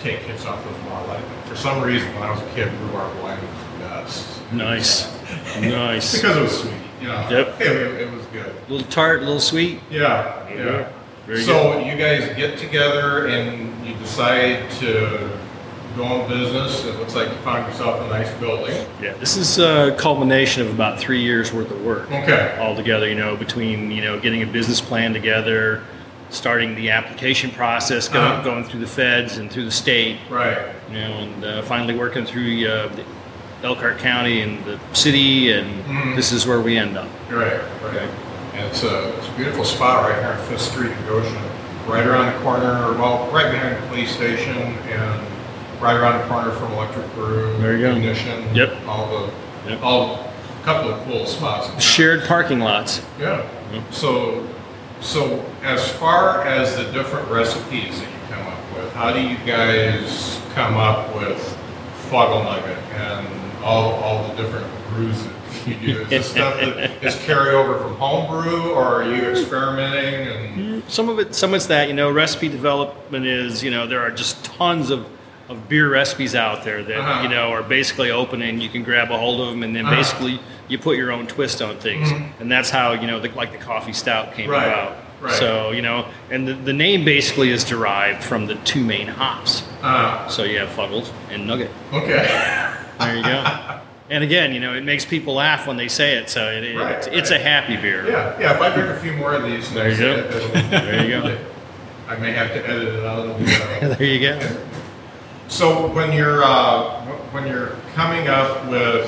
take 0.00 0.18
hits 0.20 0.44
off 0.44 0.62
those 0.64 0.76
bottles. 0.88 1.08
Like, 1.08 1.46
For 1.46 1.56
some 1.56 1.82
reason, 1.82 2.12
when 2.14 2.22
I 2.24 2.30
was 2.30 2.40
a 2.42 2.54
kid, 2.54 2.72
rhubarb 2.82 3.22
wine 3.22 3.38
was 3.40 3.72
the 3.72 3.78
best. 3.88 4.52
Nice. 4.52 5.12
nice. 5.60 6.14
Because 6.14 6.36
it 6.36 6.42
was 6.42 6.60
sweet, 6.60 6.72
you 7.00 7.08
know. 7.08 7.26
Yep. 7.30 7.60
It, 7.60 8.00
it- 8.02 8.12
was 8.12 8.26
good. 8.26 8.54
A 8.68 8.72
little 8.72 8.88
tart, 8.88 9.18
a 9.22 9.24
little 9.24 9.40
sweet. 9.40 9.80
Yeah, 9.90 10.48
yeah. 10.50 10.88
Very 11.26 11.42
So 11.42 11.78
you 11.78 11.96
guys 11.96 12.36
get 12.36 12.58
together 12.58 13.26
and 13.28 13.86
you 13.86 13.94
decide 13.94 14.70
to 14.72 15.30
go 15.96 16.04
on 16.04 16.28
business. 16.28 16.84
It 16.84 16.96
looks 16.98 17.14
like 17.14 17.28
you 17.28 17.34
found 17.38 17.66
yourself 17.70 18.00
a 18.02 18.08
nice 18.08 18.32
building. 18.34 18.86
Yeah, 19.02 19.12
this 19.14 19.36
is 19.36 19.58
a 19.58 19.94
culmination 19.98 20.62
of 20.62 20.70
about 20.72 20.98
three 20.98 21.22
years 21.22 21.52
worth 21.52 21.70
of 21.70 21.82
work 21.84 22.10
Okay. 22.10 22.56
all 22.60 22.74
together. 22.74 23.08
You 23.08 23.14
know, 23.14 23.36
between 23.36 23.90
you 23.90 24.02
know 24.02 24.18
getting 24.18 24.42
a 24.42 24.46
business 24.46 24.80
plan 24.80 25.12
together, 25.12 25.82
starting 26.30 26.74
the 26.74 26.90
application 26.90 27.50
process, 27.50 28.08
going, 28.08 28.24
Uh-huh. 28.26 28.42
going 28.42 28.64
through 28.64 28.80
the 28.80 28.86
feds 28.86 29.36
and 29.38 29.50
through 29.50 29.64
the 29.66 29.70
state, 29.70 30.18
Right. 30.28 30.58
you 30.90 30.98
know, 30.98 31.00
and 31.18 31.44
uh, 31.44 31.62
finally 31.62 31.94
working 31.94 32.24
through 32.24 32.66
uh, 32.66 32.88
the 32.88 33.66
Elkhart 33.66 33.98
County 33.98 34.40
and 34.42 34.62
the 34.64 34.78
city, 34.92 35.52
and 35.52 35.84
Mhm. 35.84 36.16
this 36.16 36.32
is 36.32 36.46
where 36.46 36.60
we 36.60 36.76
end 36.76 36.98
up. 36.98 37.08
Right. 37.30 37.60
Right. 37.82 38.08
And 38.56 38.66
it's 38.66 38.82
a, 38.84 39.08
it's 39.18 39.28
a 39.28 39.32
beautiful 39.36 39.64
spot 39.64 40.04
right 40.08 40.18
here 40.18 40.32
on 40.32 40.38
Fifth 40.48 40.60
Street 40.60 40.90
in 40.92 41.06
Goshen, 41.08 41.36
right 41.86 42.06
around 42.06 42.26
the 42.32 42.38
corner, 42.40 42.92
well, 43.00 43.28
right 43.32 43.50
behind 43.50 43.76
the 43.76 43.86
police 43.88 44.10
station 44.14 44.56
and 44.56 45.20
right 45.80 45.94
around 45.96 46.20
the 46.20 46.26
corner 46.28 46.50
from 46.52 46.72
Electric 46.72 47.12
Brew. 47.14 47.56
There 47.58 47.76
you 47.76 47.86
go. 47.86 47.94
Ignition. 47.96 48.54
Yep. 48.54 48.86
All 48.86 49.06
the, 49.08 49.32
Yep. 49.70 49.82
all, 49.82 50.14
a 50.14 50.64
couple 50.64 50.90
of 50.92 51.02
cool 51.06 51.26
spots. 51.26 51.82
Shared 51.82 52.24
parking 52.24 52.60
lots. 52.60 53.02
Yeah. 53.18 53.46
So, 53.90 54.46
so 55.00 55.44
as 55.62 55.88
far 55.92 56.42
as 56.46 56.76
the 56.76 56.84
different 56.92 57.28
recipes 57.30 58.00
that 58.00 58.08
you 58.10 58.18
come 58.34 58.46
up 58.46 58.58
with, 58.76 58.92
how 58.92 59.12
do 59.12 59.20
you 59.20 59.36
guys 59.46 60.40
come 60.54 60.76
up 60.76 61.14
with 61.14 61.38
Fuggle 62.10 62.44
Nugget 62.44 62.78
and 62.94 63.26
all, 63.62 63.92
all 63.94 64.28
the 64.28 64.34
different 64.42 64.66
brews 64.90 65.24
that 65.24 65.66
you 65.66 65.74
do? 65.94 66.00
Is 66.02 66.08
this 66.10 66.30
stuff 66.30 66.56
that 66.60 67.02
is 67.02 67.14
carryover 67.16 67.80
from 67.82 67.94
homebrew, 67.96 68.70
or 68.72 69.02
are 69.02 69.04
you 69.04 69.22
experimenting 69.30 70.28
and? 70.28 70.82
Mm, 70.84 70.90
some 70.90 71.08
of 71.08 71.18
it, 71.18 71.34
some 71.34 71.50
of 71.50 71.56
it's 71.56 71.66
that 71.66 71.88
you 71.88 71.94
know, 71.94 72.10
recipe 72.10 72.48
development 72.48 73.24
is 73.26 73.62
you 73.62 73.70
know 73.70 73.86
there 73.86 74.00
are 74.00 74.10
just 74.10 74.44
tons 74.44 74.90
of 74.90 75.06
of 75.48 75.68
beer 75.68 75.90
recipes 75.90 76.34
out 76.34 76.64
there 76.64 76.82
that 76.82 76.98
Uh-huh. 76.98 77.22
you 77.22 77.28
know 77.28 77.50
are 77.50 77.62
basically 77.62 78.10
open 78.10 78.40
and 78.42 78.62
you 78.62 78.68
can 78.68 78.82
grab 78.82 79.10
a 79.10 79.18
hold 79.18 79.40
of 79.40 79.48
them 79.48 79.62
and 79.62 79.76
then 79.76 79.84
Uh-huh. 79.86 79.96
basically 79.96 80.40
you 80.68 80.78
put 80.78 80.96
your 80.96 81.12
own 81.12 81.26
twist 81.26 81.60
on 81.60 81.76
things 81.76 82.08
Mhm. 82.10 82.28
and 82.40 82.50
that's 82.50 82.70
how 82.70 82.92
you 82.92 83.06
know 83.06 83.20
the, 83.20 83.28
like 83.30 83.52
the 83.52 83.58
coffee 83.58 83.92
stout 83.92 84.34
came 84.34 84.48
Right, 84.48 84.66
about. 84.66 84.96
right. 85.20 85.32
So 85.34 85.70
you 85.72 85.82
know, 85.82 86.06
and 86.30 86.48
the, 86.48 86.54
the 86.54 86.72
name 86.72 87.04
basically 87.04 87.50
is 87.50 87.62
derived 87.64 88.22
from 88.24 88.46
the 88.46 88.54
two 88.64 88.82
main 88.82 89.06
hops. 89.08 89.62
Uh, 89.82 90.26
So 90.28 90.44
you 90.44 90.58
have 90.60 90.70
Fuggles 90.70 91.10
and 91.30 91.46
Nugget. 91.46 91.70
okay. 91.92 92.26
There 93.00 93.16
you 93.16 93.22
go. 93.24 93.44
and 94.08 94.22
again, 94.22 94.54
you 94.54 94.60
know, 94.60 94.72
it 94.74 94.84
makes 94.84 95.04
people 95.04 95.34
laugh 95.34 95.66
when 95.66 95.76
they 95.76 95.88
say 95.88 96.14
it, 96.14 96.30
so 96.30 96.48
it, 96.50 96.62
it- 96.64 96.76
Right, 96.78 96.92
it's, 96.92 97.06
it's 97.08 97.30
a 97.32 97.38
happy 97.38 97.76
beer. 97.76 98.08
Yeah, 98.08 98.32
yeah. 98.40 98.54
If 98.54 98.60
I 98.60 98.70
drink 98.74 98.90
a 98.90 98.96
few 99.00 99.12
more 99.12 99.34
of 99.34 99.42
these, 99.44 99.70
There 99.74 99.90
you 99.90 99.96
go. 99.98 100.22
There 100.70 101.04
you 101.04 101.20
go. 101.20 101.36
I 102.08 102.16
may 102.16 102.32
have 102.32 102.48
to 102.48 102.60
edit 102.68 102.94
it 102.94 103.04
out. 103.04 103.18
It'll 103.24 103.34
be, 103.38 103.44
uh, 103.46 103.94
there 103.96 104.06
you 104.06 104.20
go. 104.20 104.38
So 105.48 105.92
when 105.92 106.12
you're 106.12 106.42
uh, 106.42 107.02
when 107.32 107.46
you're 107.46 107.76
coming 107.94 108.28
up 108.28 108.68
with 108.68 109.06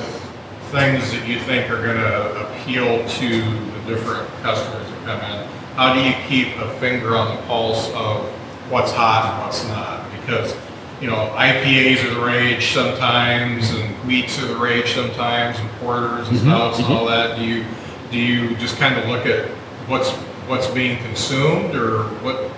things 0.71 1.11
that 1.11 1.27
you 1.27 1.39
think 1.39 1.69
are 1.69 1.81
going 1.81 1.97
to 1.97 2.47
appeal 2.47 3.07
to 3.07 3.41
the 3.41 3.79
different 3.87 4.29
customers 4.41 4.87
that 4.89 5.05
come 5.05 5.19
in, 5.31 5.47
how 5.75 5.93
do 5.93 6.01
you 6.01 6.13
keep 6.27 6.55
a 6.57 6.73
finger 6.79 7.15
on 7.15 7.35
the 7.35 7.41
pulse 7.43 7.89
of 7.93 8.23
what's 8.69 8.91
hot 8.91 9.33
and 9.33 9.43
what's 9.43 9.65
not? 9.67 10.09
Because 10.19 10.55
you 11.01 11.07
know 11.07 11.33
IPAs 11.35 12.05
are 12.05 12.13
the 12.13 12.25
rage 12.25 12.71
sometimes, 12.71 13.71
and 13.71 13.95
wheats 14.05 14.41
are 14.41 14.47
the 14.47 14.57
rage 14.57 14.93
sometimes, 14.93 15.59
and 15.59 15.69
porters 15.79 16.27
and 16.29 16.39
stouts 16.39 16.77
and 16.79 16.87
all 16.87 17.07
that. 17.07 17.37
Do 17.37 17.45
you 17.45 17.65
do 18.11 18.19
you 18.19 18.55
just 18.57 18.77
kind 18.77 18.97
of 18.97 19.07
look 19.09 19.25
at 19.25 19.49
what's 19.87 20.11
what's 20.47 20.67
being 20.67 20.97
consumed, 21.03 21.75
or 21.75 22.03
what? 22.23 22.51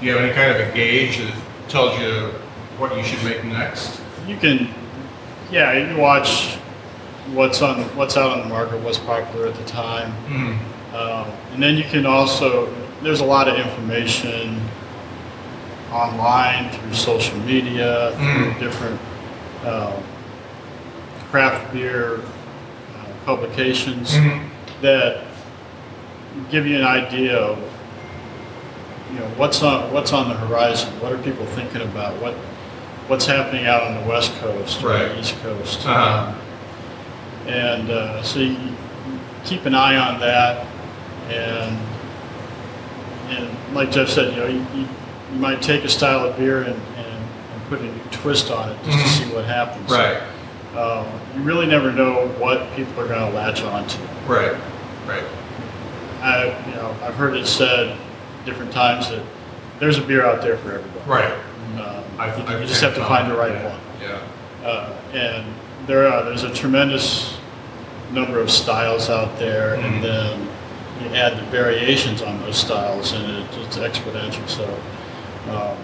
Do 0.00 0.06
you 0.06 0.12
have 0.12 0.22
any 0.22 0.32
kind 0.32 0.50
of 0.50 0.68
a 0.68 0.74
gauge 0.74 1.18
that 1.18 1.34
tells 1.68 1.98
you 2.00 2.32
what 2.80 2.96
you 2.96 3.04
should 3.04 3.22
make 3.24 3.44
next? 3.44 4.00
You 4.26 4.36
can, 4.36 4.68
yeah, 5.50 5.72
you 5.74 5.86
can 5.86 5.98
watch 5.98 6.56
what's 7.32 7.62
on 7.62 7.82
what's 7.96 8.16
out 8.16 8.32
on 8.32 8.40
the 8.40 8.46
market, 8.46 8.80
what's 8.82 8.98
popular 8.98 9.46
at 9.46 9.54
the 9.54 9.64
time. 9.64 10.12
Mm. 10.26 10.58
Um, 10.94 11.30
and 11.52 11.62
then 11.62 11.76
you 11.76 11.84
can 11.84 12.06
also, 12.06 12.72
there's 13.02 13.20
a 13.20 13.24
lot 13.24 13.46
of 13.48 13.56
information 13.58 14.60
online 15.92 16.70
through 16.70 16.94
social 16.94 17.38
media, 17.40 18.12
through 18.16 18.52
Mm. 18.52 18.60
different 18.60 19.00
um, 19.66 19.92
craft 21.30 21.72
beer 21.72 22.16
uh, 22.16 23.04
publications 23.26 24.14
Mhm. 24.14 24.40
that 24.82 25.24
give 26.50 26.66
you 26.66 26.76
an 26.76 26.84
idea 26.84 27.36
of 27.36 27.58
you 29.12 29.18
know 29.18 29.26
what's 29.36 29.62
on 29.62 29.92
what's 29.92 30.12
on 30.12 30.28
the 30.28 30.34
horizon. 30.36 30.88
What 31.00 31.12
are 31.12 31.18
people 31.18 31.44
thinking 31.46 31.82
about? 31.82 32.14
What 32.22 32.34
what's 33.10 33.26
happening 33.26 33.66
out 33.66 33.82
on 33.82 34.00
the 34.00 34.08
west 34.08 34.32
coast 34.36 34.82
or 34.84 34.88
Right. 34.90 35.08
the 35.08 35.18
east 35.18 35.36
coast? 35.42 35.84
Uh-huh. 35.84 36.28
Um, 36.32 37.48
and 37.52 37.90
uh, 37.90 38.22
so 38.22 38.38
you 38.38 38.56
keep 39.44 39.66
an 39.66 39.74
eye 39.74 39.96
on 39.96 40.20
that, 40.20 40.64
and 41.28 41.76
and 43.30 43.74
like 43.74 43.90
Jeff 43.90 44.08
said, 44.08 44.32
you 44.34 44.40
know, 44.40 44.46
you, 44.46 44.64
you, 44.74 44.86
you 45.32 45.38
might 45.38 45.60
take 45.62 45.84
a 45.84 45.88
style 45.88 46.24
of 46.26 46.36
beer 46.36 46.62
and, 46.62 46.74
and, 46.74 47.06
and 47.06 47.64
put 47.68 47.80
a 47.80 47.84
new 47.84 47.92
twist 48.10 48.50
on 48.50 48.68
it 48.70 48.78
just 48.84 48.98
Mhm. 48.98 49.02
to 49.02 49.08
see 49.28 49.34
what 49.34 49.44
happens. 49.44 49.90
Right, 49.90 50.18
Um, 50.76 51.06
you 51.36 51.42
really 51.42 51.66
never 51.66 51.92
know 51.92 52.28
what 52.38 52.74
people 52.76 53.00
are 53.02 53.06
going 53.08 53.20
to 53.30 53.36
latch 53.36 53.62
on 53.62 53.86
to. 53.86 53.98
right. 54.26 54.54
Right. 55.06 55.24
I, 56.22 56.44
you 56.68 56.74
know, 56.76 56.94
I've 57.02 57.14
heard 57.14 57.34
it 57.36 57.46
said 57.46 57.96
different 58.44 58.70
times 58.72 59.08
that 59.10 59.22
there's 59.80 59.96
a 59.98 60.02
beer 60.02 60.24
out 60.26 60.42
there 60.42 60.56
for 60.58 60.72
everybody. 60.72 61.00
Right. 61.10 61.32
Um, 61.78 62.02
I've- 62.18 62.40
you, 62.40 62.46
I've 62.48 62.60
you 62.62 62.66
just 62.66 62.80
have 62.82 62.94
to 62.94 63.04
find 63.04 63.30
the 63.30 63.36
right 63.36 63.52
that. 63.52 63.64
one. 63.64 63.80
Yeah. 64.02 64.66
Uh, 64.68 64.92
and 65.14 65.44
there 65.86 66.06
are, 66.12 66.24
there's 66.24 66.42
a 66.44 66.52
tremendous 66.52 67.36
number 68.12 68.40
of 68.40 68.50
styles 68.50 69.08
out 69.08 69.38
there, 69.38 69.76
Mhm. 69.76 69.84
and 69.84 70.04
then 70.04 70.48
you 71.02 71.14
add 71.16 71.38
the 71.38 71.42
variations 71.44 72.22
on 72.22 72.40
those 72.42 72.56
styles, 72.58 73.12
and 73.12 73.24
it, 73.24 73.46
it's 73.64 73.78
exponential. 73.78 74.46
So, 74.48 74.64
um, 75.50 75.76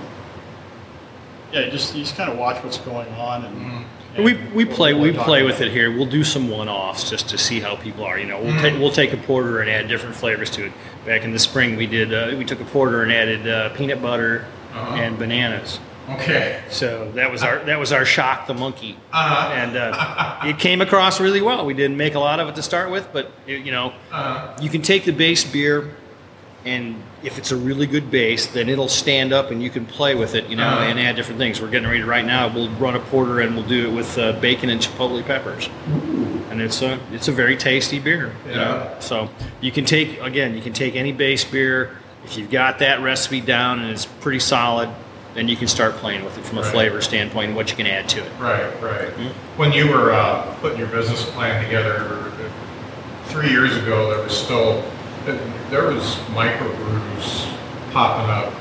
yeah, 1.52 1.60
you 1.60 1.70
just 1.70 1.94
you 1.94 2.02
just 2.02 2.16
kind 2.16 2.30
of 2.30 2.36
watch 2.36 2.62
what's 2.64 2.78
going 2.78 3.08
on, 3.14 3.44
and, 3.44 3.56
Mhm. 3.56 3.84
and 4.16 4.24
We, 4.24 4.34
we 4.54 4.64
what 4.64 4.74
play 4.76 4.92
we're 4.94 5.00
we 5.02 5.10
talking 5.12 5.24
play 5.24 5.42
with 5.42 5.56
about. 5.56 5.68
it 5.68 5.72
here. 5.72 5.90
We'll 5.96 6.04
do 6.06 6.24
some 6.24 6.50
one-offs 6.50 7.08
just 7.08 7.28
to 7.30 7.38
see 7.38 7.60
how 7.60 7.76
people 7.76 8.04
are. 8.04 8.18
You 8.18 8.26
know, 8.26 8.38
we'll 8.40 8.52
Mm. 8.54 8.60
take 8.60 8.74
we'll 8.78 8.90
take 8.90 9.12
a 9.12 9.16
porter 9.18 9.60
and 9.60 9.70
add 9.70 9.88
different 9.88 10.14
flavors 10.16 10.50
to 10.50 10.66
it. 10.66 10.72
Back 11.06 11.22
in 11.24 11.32
the 11.32 11.38
spring, 11.38 11.76
we 11.76 11.86
did 11.86 12.12
uh, 12.12 12.36
we 12.36 12.44
took 12.44 12.60
a 12.60 12.64
porter 12.64 13.02
and 13.02 13.12
added 13.12 13.48
uh, 13.48 13.68
peanut 13.70 14.02
butter 14.02 14.44
Uh-huh. 14.76 14.94
and 14.96 15.18
bananas. 15.18 15.80
Okay. 16.10 16.62
So 16.70 17.10
that 17.12 17.32
was 17.32 17.42
our 17.42 17.58
that 17.64 17.78
was 17.80 17.90
our 17.92 18.04
shock 18.04 18.46
the 18.46 18.54
monkey, 18.54 18.96
Uh-huh. 19.12 19.52
and 19.54 19.76
uh, 19.76 20.38
it 20.44 20.58
came 20.58 20.80
across 20.80 21.20
really 21.20 21.40
well. 21.42 21.66
We 21.66 21.74
didn't 21.74 21.96
make 21.96 22.14
a 22.14 22.20
lot 22.20 22.38
of 22.38 22.48
it 22.48 22.54
to 22.56 22.62
start 22.62 22.90
with, 22.92 23.08
but 23.12 23.32
it, 23.46 23.64
you 23.66 23.72
know, 23.72 23.92
Uh, 24.12 24.56
you 24.62 24.68
can 24.70 24.82
take 24.82 25.04
the 25.04 25.12
base 25.12 25.42
beer, 25.44 25.90
and 26.64 27.02
if 27.24 27.38
it's 27.38 27.50
a 27.50 27.56
really 27.56 27.86
good 27.88 28.08
base, 28.08 28.46
then 28.46 28.68
it'll 28.68 28.88
stand 28.88 29.32
up 29.32 29.50
and 29.50 29.60
you 29.60 29.68
can 29.70 29.84
play 29.84 30.14
with 30.14 30.36
it, 30.36 30.48
you 30.48 30.54
know, 30.54 30.62
Uh-huh. 30.68 30.84
and 30.90 31.00
add 31.00 31.16
different 31.16 31.40
things. 31.40 31.60
We're 31.60 31.70
getting 31.70 31.88
ready 31.88 32.02
right 32.04 32.24
now. 32.24 32.46
We'll 32.54 32.70
run 32.78 32.94
a 32.94 33.00
porter 33.00 33.40
and 33.40 33.56
we'll 33.56 33.66
do 33.66 33.88
it 33.88 33.92
with 33.92 34.16
uh, 34.16 34.32
bacon 34.40 34.70
and 34.70 34.80
chipotle 34.80 35.24
peppers, 35.24 35.68
and 36.50 36.60
it's 36.62 36.82
a 36.82 37.00
it's 37.12 37.26
a 37.26 37.32
very 37.32 37.56
tasty 37.56 37.98
beer. 37.98 38.30
You 38.46 38.54
know? 38.54 38.74
Yeah. 38.94 38.98
So 39.00 39.28
you 39.60 39.72
can 39.72 39.84
take 39.84 40.20
again, 40.22 40.54
you 40.54 40.62
can 40.62 40.72
take 40.72 40.94
any 40.94 41.10
base 41.10 41.42
beer 41.44 41.96
if 42.26 42.36
you've 42.36 42.50
got 42.50 42.80
that 42.80 43.00
recipe 43.00 43.40
down 43.40 43.80
and 43.80 43.90
it's 43.90 44.04
pretty 44.06 44.40
solid. 44.40 44.88
Then 45.34 45.48
you 45.48 45.56
can 45.56 45.68
start 45.68 45.94
playing 45.96 46.24
with 46.24 46.38
it 46.38 46.44
from 46.46 46.56
a 46.58 46.62
Right. 46.62 46.70
flavor 46.72 47.00
standpoint 47.02 47.48
and 47.48 47.56
what 47.56 47.70
you 47.70 47.76
can 47.76 47.86
add 47.86 48.08
to 48.08 48.20
it. 48.24 48.32
right, 48.40 48.64
right. 48.82 49.08
When 49.58 49.70
you 49.70 49.88
were 49.90 50.10
uh, 50.12 50.42
putting 50.62 50.78
your 50.78 50.88
business 50.88 51.24
plan 51.30 51.62
together 51.62 52.32
three 53.26 53.50
years 53.50 53.76
ago, 53.76 54.10
there 54.10 54.22
was 54.22 54.36
still 54.36 54.82
there 55.70 55.88
was 55.88 56.14
microbrews 56.32 57.52
popping 57.92 58.30
up 58.30 58.52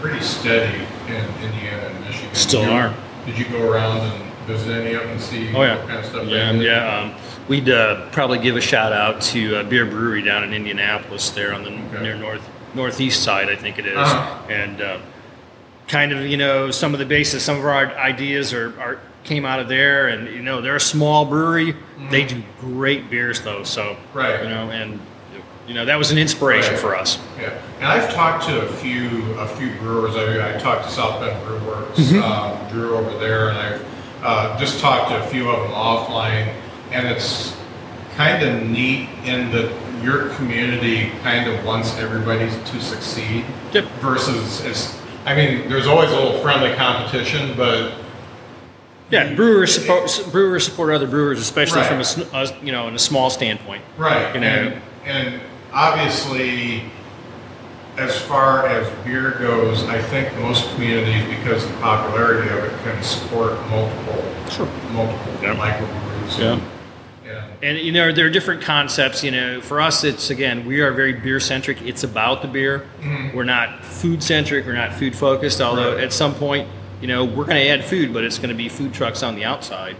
pretty 0.00 0.20
steady 0.20 0.84
in 1.08 1.24
Indiana 1.44 1.88
and 1.88 2.04
Michigan. 2.06 2.34
Still 2.34 2.62
Did 2.62 2.68
you- 2.70 2.76
are. 2.76 2.94
Did 3.26 3.38
you 3.38 3.44
go 3.46 3.70
around 3.70 3.98
and 4.00 4.32
visit 4.46 4.70
any 4.82 4.94
of 4.94 5.02
them 5.02 5.10
and 5.12 5.20
see 5.20 5.48
Oh 5.54 5.62
yeah, 5.62 5.76
what 5.76 5.86
kind 5.88 5.98
of 6.00 6.04
stuff? 6.06 6.26
yeah, 6.26 6.52
yeah. 6.52 6.98
Um, 7.00 7.14
we'd 7.48 7.68
uh, 7.68 8.08
probably 8.12 8.38
give 8.38 8.56
a 8.56 8.60
shout 8.60 8.92
out 8.92 9.20
to 9.22 9.56
uh, 9.56 9.62
Bier 9.64 9.86
Brewery 9.86 10.22
down 10.22 10.44
in 10.44 10.52
Indianapolis, 10.54 11.30
there 11.30 11.52
on 11.54 11.64
the 11.64 11.70
Okay. 11.70 12.02
near 12.02 12.16
north 12.16 12.46
northeast 12.74 13.22
side, 13.22 13.48
I 13.48 13.56
think 13.56 13.78
it 13.78 13.86
is. 13.86 13.96
Uh-huh. 13.96 14.52
and 14.52 14.80
uh, 14.80 14.98
kind 15.88 16.12
of 16.12 16.24
you 16.26 16.36
know 16.36 16.70
some 16.70 16.92
of 16.94 16.98
the 17.00 17.06
basis, 17.06 17.42
some 17.42 17.58
of 17.58 17.64
our 17.64 17.86
ideas 17.96 18.52
are, 18.52 18.78
are 18.80 19.00
came 19.24 19.44
out 19.46 19.60
of 19.60 19.68
there, 19.68 20.08
and 20.08 20.28
you 20.28 20.42
know 20.42 20.60
they're 20.60 20.76
a 20.76 20.80
small 20.80 21.24
brewery. 21.24 21.74
They 22.10 22.24
do 22.24 22.42
great 22.60 23.10
beers 23.10 23.40
though, 23.42 23.62
so 23.64 23.94
Mm-hmm. 23.94 24.18
Right. 24.18 24.42
you 24.42 24.48
know, 24.48 24.70
and 24.70 25.00
you 25.66 25.72
know 25.74 25.84
that 25.86 25.96
was 25.96 26.10
an 26.10 26.18
inspiration 26.18 26.72
Right. 26.74 26.80
for 26.80 26.94
us. 26.96 27.18
Yeah, 27.40 27.58
and 27.78 27.86
I've 27.86 28.12
talked 28.12 28.44
to 28.48 28.60
a 28.66 28.72
few 28.74 29.32
a 29.38 29.48
few 29.48 29.70
brewers. 29.78 30.14
I, 30.16 30.54
I 30.56 30.58
talked 30.58 30.84
to 30.84 30.90
South 30.90 31.20
Bend 31.20 31.42
Brew 31.46 31.58
Works, 31.66 31.98
Mm-hmm. 32.00 32.22
um, 32.22 32.70
Drew 32.70 32.96
over 32.96 33.18
there, 33.18 33.48
and 33.50 33.58
I've 33.58 33.86
uh, 34.22 34.58
just 34.58 34.80
talked 34.80 35.10
to 35.10 35.22
a 35.22 35.26
few 35.28 35.48
of 35.50 35.60
them 35.62 35.70
offline. 35.72 36.52
And 36.92 37.08
it's 37.08 37.56
kind 38.14 38.42
of 38.46 38.62
neat 38.68 39.08
in 39.24 39.50
that 39.50 39.68
your 40.04 40.28
community 40.34 41.10
kind 41.22 41.48
of 41.50 41.64
wants 41.64 41.96
everybody 41.98 42.48
to 42.48 42.80
succeed. 42.80 43.44
Yep. 43.72 43.84
Versus, 44.00 45.00
I 45.24 45.34
mean, 45.34 45.68
there's 45.68 45.86
always 45.86 46.10
a 46.10 46.14
little 46.14 46.40
friendly 46.40 46.74
competition, 46.74 47.56
but 47.56 47.94
Yeah, 49.10 49.34
brewers 49.34 49.74
support 49.74 50.28
brewers 50.32 50.64
support 50.64 50.92
other 50.94 51.06
brewers, 51.06 51.38
especially 51.40 51.80
Right. 51.80 52.04
from 52.06 52.24
a, 52.34 52.36
a 52.42 52.64
you 52.64 52.72
know 52.72 52.88
in 52.88 52.94
a 52.94 52.98
small 52.98 53.30
standpoint. 53.30 53.82
Right, 53.96 54.34
You 54.34 54.40
know. 54.40 54.46
and, 54.46 54.82
and 55.04 55.40
obviously, 55.72 56.82
as 57.96 58.18
far 58.22 58.66
as 58.66 58.88
beer 59.04 59.32
goes, 59.38 59.84
I 59.84 60.00
think 60.02 60.34
most 60.40 60.68
communities, 60.74 61.22
because 61.38 61.64
of 61.64 61.70
the 61.72 61.76
popularity 61.78 62.48
of 62.50 62.64
it, 62.64 62.72
can 62.82 63.00
support 63.02 63.52
multiple, 63.70 64.24
Sure. 64.50 64.68
multiple 64.92 65.32
Yeah. 65.42 65.54
microbrews. 65.54 66.38
Yeah. 66.38 66.58
And, 67.64 67.78
you 67.78 67.92
know 67.92 68.12
there 68.12 68.26
are 68.26 68.30
different 68.30 68.60
concepts. 68.62 69.24
You 69.24 69.30
know, 69.30 69.60
for 69.60 69.80
us, 69.80 70.04
it's 70.04 70.28
again 70.30 70.66
we 70.66 70.80
are 70.82 70.92
very 70.92 71.12
beer 71.14 71.40
centric. 71.40 71.80
It's 71.82 72.04
about 72.04 72.42
the 72.42 72.48
beer. 72.48 72.86
We're 73.34 73.44
not 73.44 73.82
food 73.84 74.22
centric. 74.22 74.66
We're 74.66 74.74
not 74.74 74.92
food 74.92 75.16
focused. 75.16 75.60
Although 75.60 75.82
Mm-hmm. 75.84 75.94
Right. 75.96 76.04
at 76.04 76.12
some 76.12 76.34
point, 76.34 76.68
you 77.00 77.08
know, 77.08 77.24
we're 77.24 77.44
going 77.44 77.56
to 77.56 77.68
add 77.68 77.84
food, 77.84 78.12
but 78.12 78.22
it's 78.24 78.38
going 78.38 78.48
to 78.50 78.54
be 78.54 78.68
food 78.68 78.92
trucks 78.94 79.22
on 79.22 79.34
the 79.34 79.44
outside. 79.44 79.96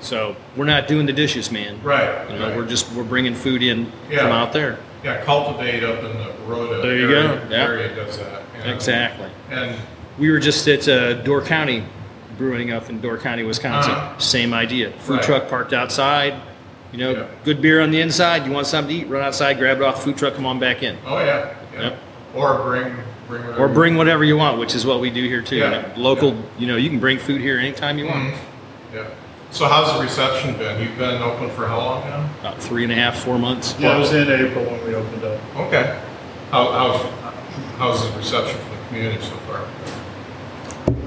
So 0.00 0.36
we're 0.56 0.64
not 0.66 0.88
doing 0.88 1.06
the 1.06 1.12
dishes, 1.12 1.50
man. 1.52 1.76
Mm-hmm. 1.76 1.86
right, 1.86 2.30
You 2.30 2.38
know, 2.38 2.48
right. 2.48 2.56
we're 2.56 2.66
just 2.66 2.90
we're 2.92 3.04
bringing 3.04 3.34
food 3.34 3.62
in 3.62 3.92
Yeah. 4.10 4.18
from 4.20 4.32
out 4.32 4.52
there. 4.52 4.78
yeah, 5.04 5.22
cultivate 5.24 5.84
up 5.84 6.02
in 6.02 6.16
the 6.16 6.32
Rhoda 6.46 6.80
There 6.80 6.96
you 6.96 7.14
area, 7.14 7.36
go, 7.48 7.50
yeah. 7.54 7.62
area 7.64 7.94
does 7.94 8.18
that. 8.18 8.42
Exactly. 8.64 9.28
And 9.50 9.76
We 10.18 10.30
were 10.30 10.38
just 10.38 10.66
at 10.68 10.86
uh, 10.88 11.14
Door 11.22 11.42
County 11.42 11.84
Brewing 12.38 12.72
up 12.72 12.88
in 12.88 13.00
Door 13.00 13.18
County, 13.18 13.42
Wisconsin. 13.42 13.92
Uh-huh. 13.92 14.18
Same 14.18 14.54
idea. 14.54 14.90
Food 14.98 15.16
Right. 15.16 15.22
truck 15.24 15.48
parked 15.50 15.72
outside. 15.74 16.34
You 16.92 16.98
know, 16.98 17.10
Yeah. 17.12 17.22
good 17.44 17.60
beer 17.62 17.80
on 17.80 17.90
the 17.90 18.00
inside. 18.00 18.44
You 18.46 18.52
want 18.52 18.66
something 18.66 18.94
to 18.94 19.02
eat? 19.02 19.08
Run 19.08 19.22
outside, 19.22 19.58
grab 19.58 19.78
it 19.78 19.82
off 19.82 19.96
the 19.96 20.02
food 20.02 20.18
truck, 20.18 20.34
come 20.34 20.44
on 20.46 20.58
back 20.58 20.82
in. 20.82 20.96
oh 21.06 21.18
yeah, 21.18 21.48
yeah. 21.74 21.80
Yep. 21.82 21.98
Or 22.34 22.54
bring 22.58 22.94
bring 23.28 23.42
whatever 23.46 23.64
Or 23.64 23.68
bring 23.68 23.96
whatever 23.96 24.24
you 24.24 24.36
want, 24.36 24.58
which 24.58 24.74
is 24.74 24.84
what 24.84 25.00
we 25.00 25.08
do 25.10 25.22
here 25.26 25.40
too. 25.42 25.56
Yeah. 25.56 25.84
Local, 25.96 26.36
you 26.58 26.66
know, 26.66 26.76
you 26.76 26.90
can 26.90 26.98
bring 26.98 27.18
food 27.18 27.40
here 27.40 27.58
anytime 27.58 27.96
you 27.98 28.06
want. 28.06 28.34
Mhm. 28.34 28.36
Yeah. 28.94 29.00
So 29.50 29.66
how's 29.66 29.92
the 29.94 30.02
reception 30.02 30.54
been? 30.54 30.80
You've 30.82 30.98
been 30.98 31.22
open 31.22 31.48
for 31.50 31.66
how 31.66 31.78
long 31.78 32.00
now? 32.08 32.24
About 32.40 32.62
three 32.62 32.84
and 32.84 32.92
a 32.92 32.94
half, 32.94 33.18
four 33.18 33.38
months. 33.38 33.74
Yeah, 33.78 33.96
it 33.96 33.98
was 33.98 34.12
in 34.12 34.30
April 34.30 34.64
when 34.64 34.84
we 34.86 34.94
opened 34.94 35.24
up. 35.24 35.38
Okay. 35.66 35.98
How, 36.50 36.72
how's, 36.72 37.00
how's 37.78 38.10
the 38.10 38.16
reception 38.18 38.58
from 38.58 38.70
the 38.70 38.88
community 38.88 39.22
so 39.24 39.34
far? 39.48 39.60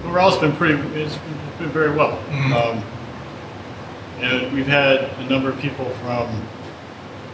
Morale's 0.03 0.37
been 0.37 0.53
pretty, 0.53 0.75
it's 0.99 1.17
been 1.59 1.69
very 1.69 1.91
well. 1.91 2.17
Mhm. 2.31 2.53
Um, 2.53 2.83
and 4.19 4.53
we've 4.53 4.67
had 4.67 5.03
a 5.19 5.29
number 5.29 5.49
of 5.49 5.59
people 5.59 5.89
from 6.01 6.47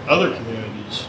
other 0.08 0.34
communities 0.36 1.08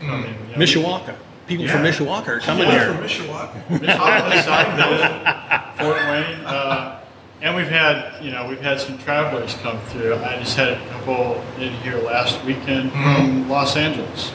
come 0.00 0.24
in. 0.24 0.32
you 0.50 0.56
know, 0.56 0.58
Mishawaka. 0.58 1.14
People 1.46 1.66
from 1.68 1.84
Yeah. 1.84 1.90
Mishawaka 1.90 2.28
are 2.28 2.40
coming 2.40 2.64
Yeah, 2.68 2.72
here. 2.72 2.94
from 2.94 3.04
Mishawaka. 3.04 3.62
Mishawaka, 3.68 4.42
Southville, 4.42 5.78
Fort 5.78 5.96
Wayne, 5.96 6.44
uh, 6.46 7.00
and 7.40 7.56
we've 7.56 7.68
had, 7.68 8.22
you 8.22 8.30
know, 8.30 8.46
we've 8.46 8.60
had 8.60 8.80
some 8.80 8.98
travelers 8.98 9.54
come 9.62 9.78
through. 9.88 10.16
I 10.16 10.36
just 10.38 10.56
had 10.56 10.68
a 10.68 10.88
couple 10.90 11.42
in 11.58 11.72
here 11.82 11.96
last 11.98 12.42
weekend 12.44 12.92
from 12.92 13.48
Los 13.48 13.76
Angeles. 13.76 14.32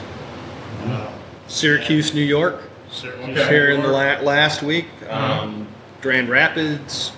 Uh, 0.86 1.06
Syracuse, 1.46 2.14
New 2.14 2.20
York. 2.22 2.62
Syracuse, 2.90 3.38
Okay. 3.38 3.48
Here 3.48 3.70
in 3.70 3.82
the 3.82 3.88
la- 3.88 4.20
last 4.20 4.62
week. 4.62 4.86
Uh-huh. 5.08 5.42
Um, 5.44 5.66
Grand 6.02 6.28
Rapids 6.28 7.12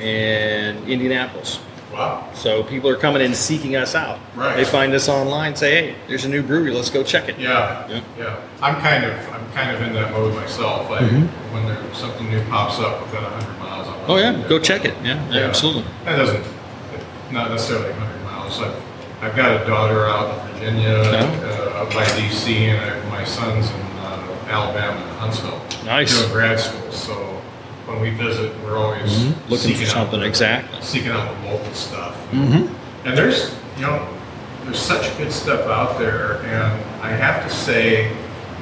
and 0.00 0.86
Indianapolis. 0.88 1.58
Wow. 1.92 2.28
So 2.34 2.62
people 2.62 2.88
are 2.88 2.96
coming 2.96 3.20
in 3.22 3.34
seeking 3.34 3.74
us 3.76 3.94
out. 3.94 4.18
Right. 4.36 4.56
They 4.56 4.64
find 4.64 4.92
us 4.94 5.08
online, 5.08 5.56
say, 5.56 5.70
"Hey, 5.90 5.94
there's 6.08 6.24
a 6.24 6.28
new 6.28 6.42
brewery. 6.42 6.70
Let's 6.72 6.90
go 6.90 7.02
check 7.02 7.28
it." 7.28 7.38
Yeah, 7.38 7.88
Yeah. 7.88 8.00
yeah. 8.18 8.36
I'm 8.62 8.76
kind 8.80 9.04
of, 9.04 9.12
I'm 9.32 9.50
kind 9.52 9.70
of 9.74 9.82
in 9.82 9.92
that 9.94 10.12
mode 10.12 10.34
myself. 10.34 10.88
I, 10.90 11.02
when 11.02 11.66
there, 11.66 11.94
something 11.94 12.28
new 12.30 12.42
pops 12.44 12.78
up 12.78 13.00
within 13.02 13.24
a 13.24 13.28
hundred 13.28 13.58
miles, 13.58 13.88
I 13.88 13.90
want 13.90 14.00
Mm-hmm. 14.02 14.10
Oh 14.12 14.16
yeah, 14.18 14.48
go 14.48 14.58
check 14.60 14.84
it. 14.84 14.94
Yeah, 15.02 15.14
yeah, 15.30 15.40
Yeah. 15.40 15.46
absolutely. 15.48 15.84
That 16.04 16.16
doesn't, 16.16 16.44
not 17.32 17.50
necessarily 17.50 17.90
100 17.90 18.24
miles. 18.24 18.60
I've, 18.60 18.82
I've 19.22 19.36
got 19.36 19.60
a 19.60 19.66
daughter 19.66 20.06
out 20.06 20.38
in 20.46 20.54
Virginia, 20.54 20.94
Oh. 20.96 21.76
uh, 21.76 21.82
up 21.82 21.92
by 21.92 22.04
DC, 22.04 22.54
and 22.70 22.78
I, 22.80 23.08
my 23.10 23.24
son's 23.24 23.68
in 23.68 23.80
uh, 23.98 24.46
Alabama, 24.48 25.00
Huntsville. 25.18 25.60
Nice. 25.84 26.16
Doing 26.18 26.32
grad 26.32 26.58
school, 26.60 26.90
so 26.92 27.19
when 27.90 28.00
we 28.00 28.10
visit, 28.10 28.52
we're 28.64 28.76
always 28.78 29.10
Mhm. 29.18 29.34
Looking 29.48 29.74
for 29.74 29.82
out 29.82 29.88
something 29.88 30.20
the- 30.20 30.26
exactly. 30.26 30.78
Seeking 30.82 31.10
out 31.12 31.28
the 31.42 31.50
local 31.50 31.72
stuff. 31.74 32.14
Mm-hmm. 32.32 32.66
And 33.06 33.18
there's, 33.18 33.54
you 33.76 33.82
know, 33.86 34.00
there's 34.64 34.78
such 34.78 35.16
good 35.18 35.32
stuff 35.32 35.66
out 35.66 35.98
there, 35.98 36.40
and 36.46 36.80
I 37.02 37.08
have 37.10 37.42
to 37.48 37.50
say 37.54 38.10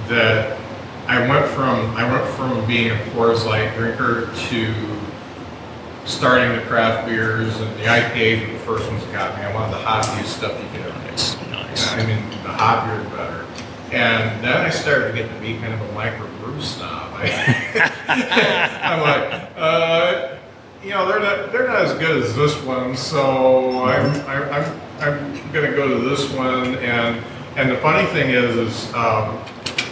that 0.08 0.56
I 1.08 1.26
went 1.26 1.46
from 1.46 1.94
I 1.96 2.10
went 2.10 2.26
from 2.34 2.64
being 2.66 2.90
a 2.90 2.94
Coors 3.14 3.44
Light 3.44 3.74
drinker 3.76 4.28
to 4.50 4.74
starting 6.04 6.54
the 6.56 6.62
craft 6.62 7.06
beers 7.08 7.54
and 7.60 7.76
the 7.78 7.84
IPAs 7.88 8.46
were 8.46 8.52
the 8.54 8.58
first 8.60 8.90
ones 8.90 9.04
that 9.04 9.12
got 9.12 9.36
me. 9.38 9.44
I 9.44 9.52
wanted 9.54 9.74
the 9.74 9.80
hoppiest 9.84 10.26
stuff 10.38 10.52
you 10.52 10.80
could. 10.82 10.92
Nice, 11.10 11.36
nice. 11.50 11.92
I 11.92 12.04
mean, 12.06 12.18
the 12.42 12.48
hoppier 12.50 13.02
the 13.04 13.10
better. 13.16 13.44
And 13.92 14.44
then 14.44 14.56
I 14.56 14.70
started 14.70 15.08
to 15.08 15.14
get 15.14 15.32
to 15.32 15.40
be 15.40 15.54
kind 15.58 15.72
of 15.72 15.80
a 15.80 15.88
microbrew 15.94 16.60
snob. 16.62 17.12
I, 17.14 17.90
I'm 18.82 19.00
like, 19.00 19.50
uh, 19.56 20.36
you 20.82 20.90
know, 20.90 21.06
they're 21.08 21.20
not 21.20 21.52
they're 21.52 21.66
not 21.66 21.82
as 21.84 21.94
good 21.98 22.22
as 22.22 22.34
this 22.36 22.56
one, 22.62 22.96
so 22.96 23.84
I'm 23.84 24.10
I'm 24.26 24.52
I'm, 24.52 24.80
I'm 25.00 25.52
gonna 25.52 25.72
go 25.74 25.88
to 25.88 26.08
this 26.08 26.30
one 26.32 26.76
and 26.76 27.22
And 27.56 27.70
the 27.70 27.76
funny 27.78 28.06
thing 28.12 28.30
is, 28.30 28.54
is 28.56 28.94
um, 28.94 29.36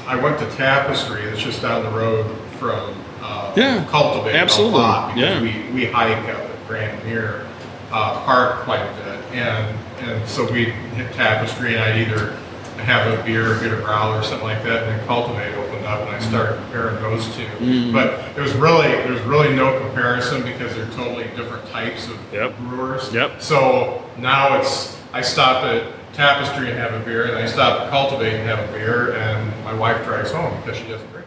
I 0.06 0.14
went 0.22 0.38
to 0.38 0.48
Tapestry. 0.56 1.22
It's 1.22 1.40
just 1.42 1.62
down 1.62 1.82
the 1.82 1.90
road 1.90 2.24
from 2.60 2.94
uh, 3.22 3.52
Yeah, 3.56 3.84
Cultivate 3.90 4.36
absolutely, 4.36 4.78
a 4.78 4.82
lot 4.82 5.14
because 5.14 5.42
yeah. 5.42 5.68
we, 5.68 5.72
we 5.72 5.86
hike 5.86 6.16
up 6.28 6.38
at 6.48 6.66
Grand 6.68 7.02
Mere 7.04 7.44
uh, 7.90 8.20
Park 8.24 8.60
quite 8.64 8.82
a 8.82 8.94
bit, 9.04 9.38
and 9.38 9.76
and 10.00 10.28
so 10.28 10.50
we 10.52 10.66
hit 10.66 11.12
Tapestry, 11.14 11.74
and 11.74 11.82
I'd 11.82 11.98
either 12.06 12.36
have 12.86 13.18
a 13.18 13.22
beer, 13.24 13.58
get 13.60 13.72
a 13.72 13.82
growler, 13.82 14.20
or 14.20 14.22
something 14.22 14.46
like 14.46 14.62
that, 14.62 14.84
and 14.84 14.98
then 14.98 15.06
Cultivate 15.06 15.52
opened 15.56 15.84
up, 15.86 16.00
and 16.06 16.10
I 16.10 16.20
started 16.20 16.56
comparing 16.62 16.96
those 17.02 17.26
2 17.36 17.42
Mm. 17.60 17.92
But 17.92 18.34
there's 18.36 18.54
really 18.54 18.88
there's 18.88 19.20
really 19.22 19.54
no 19.54 19.78
comparison 19.80 20.42
because 20.42 20.74
they're 20.74 20.86
totally 20.90 21.24
different 21.36 21.66
types 21.70 22.06
of 22.06 22.16
Yep. 22.32 22.56
brewers. 22.58 23.12
Yep. 23.12 23.42
So 23.42 24.02
now 24.18 24.56
it's 24.58 24.96
I 25.12 25.20
stop 25.22 25.64
at 25.64 25.82
Tapestry 26.12 26.70
and 26.70 26.78
have 26.78 26.94
a 26.94 27.00
beer, 27.04 27.24
and 27.26 27.36
I 27.36 27.46
stop 27.46 27.82
at 27.82 27.90
Cultivate 27.90 28.34
and 28.34 28.48
have 28.48 28.68
a 28.68 28.72
beer, 28.72 29.12
and 29.16 29.52
my 29.64 29.74
wife 29.74 30.02
drives 30.04 30.30
home 30.30 30.54
because 30.62 30.78
she 30.78 30.86
doesn't 30.88 31.10
drink 31.12 31.26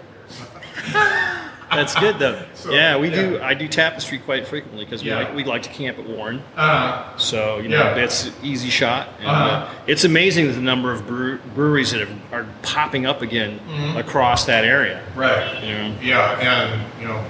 beer. 0.93 1.41
That's 1.71 1.95
good 1.95 2.19
though. 2.19 2.41
So, 2.55 2.71
yeah, 2.71 2.97
we 2.97 3.09
do. 3.09 3.39
I 3.41 3.53
do 3.53 3.67
tapestry 3.67 4.17
quite 4.19 4.45
frequently 4.47 4.83
because 4.85 5.01
we 5.03 5.09
Yeah. 5.09 5.19
like 5.19 5.35
we 5.35 5.43
like 5.45 5.63
to 5.63 5.69
camp 5.69 5.97
at 5.99 6.07
Warren. 6.09 6.41
uh, 6.57 7.15
So 7.17 7.59
you 7.59 7.69
know 7.69 7.77
Yeah. 7.83 7.93
that's 7.93 8.25
an 8.27 8.33
easy 8.43 8.69
shot. 8.69 9.07
And, 9.19 9.27
Uh-huh. 9.27 9.43
uh, 9.49 9.69
it's 9.87 10.03
amazing 10.03 10.51
the 10.53 10.59
number 10.59 10.91
of 10.91 11.07
brew- 11.07 11.39
breweries 11.55 11.91
that 11.91 11.99
have, 12.01 12.09
are 12.33 12.45
popping 12.63 13.05
up 13.05 13.21
again 13.21 13.59
across 13.95 14.45
that 14.45 14.63
area. 14.65 15.01
right. 15.15 15.63
You 15.63 15.73
know. 15.73 15.93
Yeah, 16.01 16.39
and 16.71 16.81
you 17.01 17.07
know, 17.07 17.23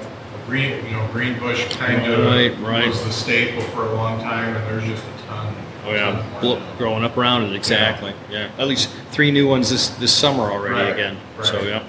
Green, 0.48 0.84
you 0.84 0.92
know, 0.94 1.08
Greenbush 1.14 1.64
kind 1.76 2.12
of 2.12 2.26
Right, 2.26 2.52
right. 2.60 2.88
was 2.88 3.04
the 3.04 3.12
staple 3.12 3.62
for 3.66 3.86
a 3.86 3.94
long 3.94 4.20
time, 4.20 4.56
and 4.56 4.66
there's 4.68 4.84
just 4.90 5.04
a 5.04 5.28
ton. 5.28 5.54
Oh 5.86 5.92
yeah, 5.92 6.06
ton 6.12 6.16
more 6.32 6.42
Blo- 6.42 6.56
now. 6.60 6.66
growing 6.80 7.04
up 7.04 7.16
around 7.18 7.44
it 7.44 7.54
exactly. 7.56 8.14
Yeah. 8.32 8.48
at 8.58 8.68
least 8.68 8.90
three 9.12 9.30
new 9.30 9.48
ones 9.48 9.70
this 9.70 9.90
this 9.90 10.12
summer 10.12 10.44
already 10.52 10.74
Right, 10.74 10.94
again. 10.94 11.18
right. 11.38 11.46
So 11.46 11.62
yeah, 11.62 11.84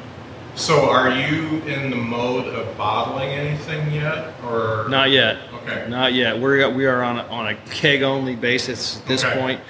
So, 0.61 0.91
are 0.91 1.09
you 1.09 1.63
in 1.63 1.89
the 1.89 1.97
mode 1.97 2.47
of 2.47 2.77
bottling 2.77 3.31
anything 3.31 3.91
yet, 3.93 4.35
or 4.45 4.87
not 4.91 5.11
yet. 5.11 5.39
Okay. 5.63 5.87
Not 5.89 6.13
yet. 6.13 6.39
We're 6.39 6.69
we 6.69 6.85
are 6.85 7.03
on 7.03 7.19
a, 7.19 7.23
on 7.29 7.49
a 7.49 7.55
keg 7.71 8.03
only 8.03 8.37
basis 8.37 8.99
at 9.01 9.07
this 9.07 9.25
Okay. 9.25 9.41
point. 9.41 9.61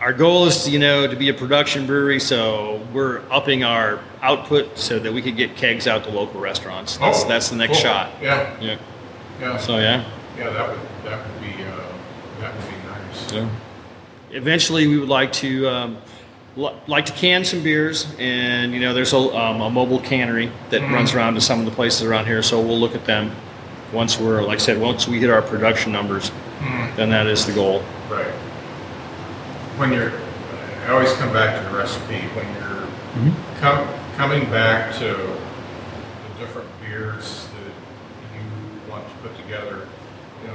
Our 0.00 0.12
goal 0.12 0.46
is, 0.46 0.62
to, 0.64 0.70
you 0.70 0.78
know, 0.78 1.08
to 1.08 1.16
be 1.16 1.30
a 1.30 1.34
production 1.34 1.84
brewery, 1.84 2.20
so 2.20 2.80
we're 2.92 3.22
upping 3.28 3.64
our 3.64 3.98
output 4.22 4.78
so 4.78 5.00
that 5.00 5.12
we 5.12 5.20
could 5.20 5.36
get 5.36 5.56
kegs 5.56 5.88
out 5.88 6.04
to 6.04 6.10
local 6.10 6.38
restaurants. 6.38 6.96
That's, 6.96 7.24
Oh, 7.24 7.28
that's 7.28 7.48
the 7.50 7.56
next 7.56 7.72
cool. 7.72 7.82
shot. 7.82 8.10
Yeah, 8.22 8.54
Yeah. 8.60 8.76
yeah. 9.40 9.56
So 9.56 9.78
yeah. 9.78 10.04
Yeah, 10.38 10.50
that 10.50 10.68
would 10.68 10.78
that 11.06 11.26
would 11.26 11.40
be 11.40 11.60
uh, 11.64 11.76
that 12.40 12.54
would 12.54 12.64
be 12.70 12.76
nice. 12.86 13.30
So 13.32 13.48
eventually, 14.30 14.86
we 14.86 14.96
would 14.98 15.08
like 15.08 15.32
to 15.32 15.66
um, 15.68 15.96
like 16.56 17.04
to 17.06 17.12
can 17.12 17.44
some 17.44 17.62
beers, 17.62 18.06
and 18.18 18.72
you 18.72 18.80
know, 18.80 18.94
there's 18.94 19.12
a, 19.12 19.18
um, 19.18 19.60
a 19.60 19.70
mobile 19.70 20.00
cannery 20.00 20.50
that 20.70 20.80
Mhm. 20.80 20.92
runs 20.92 21.14
around 21.14 21.34
to 21.34 21.40
some 21.40 21.58
of 21.60 21.66
the 21.66 21.70
places 21.70 22.02
around 22.02 22.24
here. 22.26 22.42
So 22.42 22.60
we'll 22.60 22.78
look 22.80 22.94
at 22.94 23.04
them 23.04 23.32
once 23.92 24.18
we're, 24.18 24.42
like 24.42 24.56
I 24.56 24.60
said, 24.62 24.78
once 24.80 25.06
we 25.06 25.20
hit 25.20 25.28
our 25.30 25.42
production 25.42 25.92
numbers. 25.92 26.30
Mhm. 26.62 26.96
Then 26.96 27.10
that 27.10 27.26
is 27.26 27.44
the 27.44 27.52
goal. 27.52 27.82
Right. 28.10 28.32
When 29.76 29.92
you're, 29.92 30.12
I 30.88 30.92
always 30.92 31.12
come 31.14 31.32
back 31.32 31.56
to 31.58 31.68
the 31.70 31.76
recipe. 31.76 32.20
When 32.34 32.46
you're 32.54 32.86
Mm-hmm. 33.16 33.60
com- 33.60 33.88
coming 34.16 34.44
back 34.50 34.92
to 34.94 35.04
the 35.04 36.38
different 36.40 36.68
beers 36.82 37.46
that 37.54 38.38
you 38.38 38.90
want 38.90 39.04
to 39.08 39.14
put 39.28 39.36
together, 39.42 39.86
you 40.42 40.48
know, 40.48 40.54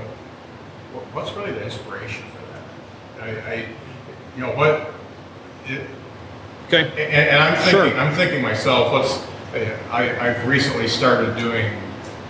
what's 1.13 1.31
really 1.33 1.51
the 1.51 1.63
inspiration 1.63 2.23
for 2.35 3.23
that? 3.23 3.27
I, 3.47 3.51
I 3.51 3.65
you 4.37 4.43
know, 4.43 4.51
what, 4.51 4.93
it, 5.71 5.88
Okay. 6.67 6.84
And, 6.91 7.29
and 7.29 7.39
I'm 7.43 7.55
thinking, 7.55 7.71
Sure. 7.71 7.99
I'm 7.99 8.13
thinking 8.15 8.41
myself, 8.41 8.91
what's, 8.93 9.27
I, 9.91 10.29
I've 10.29 10.47
recently 10.47 10.88
started 10.88 11.36
doing 11.36 11.69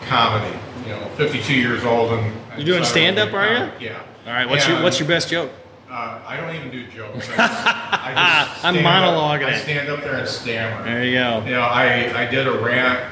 comedy, 0.07 0.57
you 0.83 0.89
know, 0.93 1.07
52 1.15 1.53
years 1.53 1.83
old 1.83 2.11
and. 2.13 2.25
You're 2.57 2.65
doing 2.65 2.79
decided 2.81 2.83
to 2.83 2.87
stand-up, 2.89 3.29
do 3.29 3.35
are 3.37 3.47
you? 3.51 3.57
comedy. 3.57 3.85
Yeah. 3.85 4.03
All 4.25 4.33
right. 4.33 4.49
What's 4.49 4.65
your 4.67 4.75
And, 4.77 4.83
What's 4.83 4.99
your 4.99 5.07
best 5.07 5.29
joke? 5.29 5.51
Uh, 5.89 6.19
I 6.25 6.37
don't 6.37 6.55
even 6.55 6.71
do 6.71 6.87
jokes. 6.87 7.29
I 7.37 7.37
just, 7.37 7.39
I 7.39 8.13
just 8.49 8.65
I'm 8.65 8.73
stand 8.75 8.87
up- 8.87 9.13
monologuing 9.13 9.45
I 9.45 9.51
it. 9.55 9.61
stand 9.61 9.89
up 9.89 10.01
there 10.01 10.15
and 10.15 10.27
stammer. 10.27 10.83
There 10.85 11.03
you 11.05 11.13
go. 11.13 11.43
You 11.45 11.51
know, 11.51 11.61
I, 11.61 12.21
I 12.21 12.25
did 12.25 12.47
a 12.47 12.57
rant 12.59 13.05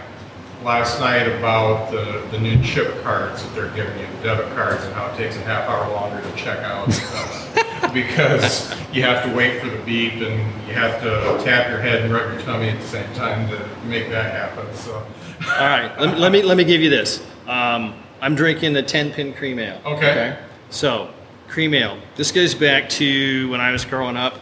last 0.64 1.00
night 1.00 1.28
about 1.28 1.92
the, 1.92 2.26
the 2.32 2.40
new 2.40 2.62
chip 2.64 3.04
cards 3.04 3.44
that 3.44 3.54
they're 3.54 3.70
giving 3.76 3.98
you, 4.00 4.08
the 4.18 4.24
debit 4.24 4.52
cards, 4.56 4.84
and 4.84 4.94
how 4.96 5.12
it 5.12 5.16
takes 5.18 5.36
a 5.38 5.42
half 5.42 5.70
hour 5.70 5.88
longer 5.94 6.22
to 6.28 6.36
check 6.36 6.58
out. 6.60 6.88
because 7.94 8.72
you 8.94 9.02
have 9.04 9.24
to 9.26 9.34
wait 9.36 9.62
for 9.62 9.70
the 9.70 9.78
beep 9.84 10.14
and 10.14 10.40
you 10.68 10.74
have 10.74 11.02
to 11.02 11.44
tap 11.44 11.70
your 11.70 11.80
head 11.82 12.02
and 12.04 12.14
rub 12.14 12.32
your 12.32 12.42
tummy 12.42 12.70
at 12.70 12.80
the 12.80 12.88
same 12.88 13.14
time 13.14 13.48
to 13.50 13.70
make 13.86 14.10
that 14.10 14.32
happen. 14.32 14.74
So, 14.76 14.96
All 14.96 15.68
right. 15.68 15.92
Let, 16.00 16.14
me- 16.14 16.20
let 16.20 16.32
me 16.32 16.42
let 16.44 16.58
me 16.58 16.64
give 16.64 16.82
you 16.82 16.90
this. 16.90 17.26
Um, 17.48 17.94
I'm 18.22 18.36
drinking 18.36 18.74
the 18.74 18.84
10 18.84 19.12
pin 19.14 19.34
cream 19.34 19.60
ale. 19.60 19.80
Okay. 19.86 20.38
So, 20.70 21.10
cream 21.48 21.74
ale. 21.74 21.98
This 22.16 22.32
goes 22.32 22.54
back 22.54 22.90
to 22.90 23.50
when 23.50 23.62
I 23.62 23.72
was 23.72 23.86
growing 23.86 24.18
up. 24.18 24.36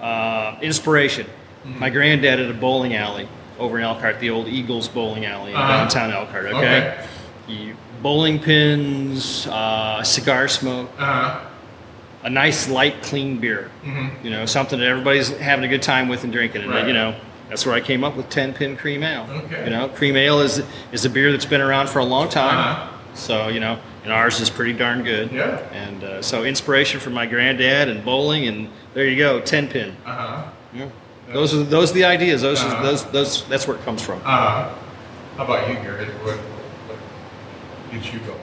Uh, 0.00 0.56
inspiration. 0.62 1.26
Mm-hmm. 1.26 1.78
My 1.80 1.90
granddad 1.90 2.38
had 2.38 2.48
a 2.50 2.54
bowling 2.54 2.94
alley 2.94 3.28
over 3.58 3.78
in 3.78 3.84
Elkhart, 3.84 4.20
the 4.20 4.30
old 4.30 4.46
Eagles 4.46 4.86
bowling 4.88 5.26
alley 5.26 5.50
in 5.50 5.56
Uh-huh. 5.56 5.76
downtown 5.78 6.12
Elkhart. 6.12 6.46
Okay. 6.46 6.56
Okay. 6.56 7.06
You- 7.48 7.76
bowling 8.00 8.38
pins, 8.38 9.48
uh, 9.48 10.00
cigar 10.04 10.46
smoke, 10.46 10.88
uh, 11.00 11.40
a 12.24 12.30
nice 12.30 12.68
light, 12.68 13.02
clean 13.02 13.38
beer. 13.38 13.70
mhm. 13.84 14.10
You 14.24 14.30
know, 14.30 14.44
something 14.46 14.78
that 14.80 14.88
everybody's 14.88 15.28
having 15.38 15.64
a 15.64 15.68
good 15.68 15.82
time 15.82 16.08
with 16.08 16.24
and 16.24 16.32
drinking. 16.32 16.62
And 16.62 16.70
Right. 16.70 16.86
you 16.86 16.92
know, 16.92 17.14
that's 17.48 17.64
where 17.64 17.74
I 17.74 17.80
came 17.80 18.02
up 18.04 18.16
with 18.16 18.28
10 18.28 18.52
pin 18.52 18.76
cream 18.76 19.02
ale. 19.02 19.26
Okay. 19.46 19.64
You 19.64 19.70
know, 19.70 19.88
cream 19.88 20.16
ale 20.16 20.40
is 20.40 20.62
is 20.92 21.04
a 21.04 21.10
beer 21.10 21.30
that's 21.32 21.46
been 21.46 21.60
around 21.60 21.88
for 21.88 22.00
a 22.00 22.04
long 22.04 22.28
time. 22.28 22.58
Uh-huh. 22.58 22.88
So 23.14 23.48
you 23.48 23.60
know, 23.60 23.78
and 24.04 24.12
ours 24.12 24.40
is 24.40 24.50
pretty 24.50 24.72
darn 24.72 25.02
good. 25.04 25.30
Yeah. 25.32 25.58
And 25.72 26.04
uh, 26.04 26.22
so 26.22 26.44
inspiration 26.44 27.00
from 27.00 27.12
my 27.14 27.26
granddad 27.26 27.88
and 27.88 28.04
bowling, 28.04 28.46
and 28.48 28.68
there 28.94 29.06
you 29.06 29.16
go, 29.16 29.40
10 29.40 29.68
pin. 29.68 29.96
Uh-huh. 30.06 30.42
Yeah. 30.74 30.86
Those 31.32 31.54
are 31.54 31.62
those 31.62 31.90
are 31.90 31.94
the 31.94 32.04
ideas. 32.04 32.42
Those 32.42 32.62
Uh-huh. 32.62 32.82
those 32.82 33.04
those 33.12 33.44
that's 33.48 33.66
where 33.68 33.76
it 33.76 33.84
comes 33.84 34.02
from. 34.02 34.18
Uh-huh. 34.24 34.68
how 35.36 35.44
about 35.44 35.68
you, 35.68 35.74
Gary? 35.74 36.06
What, 36.24 36.36
what 36.36 36.98
gets 37.92 38.12
you 38.12 38.18
going? 38.20 38.38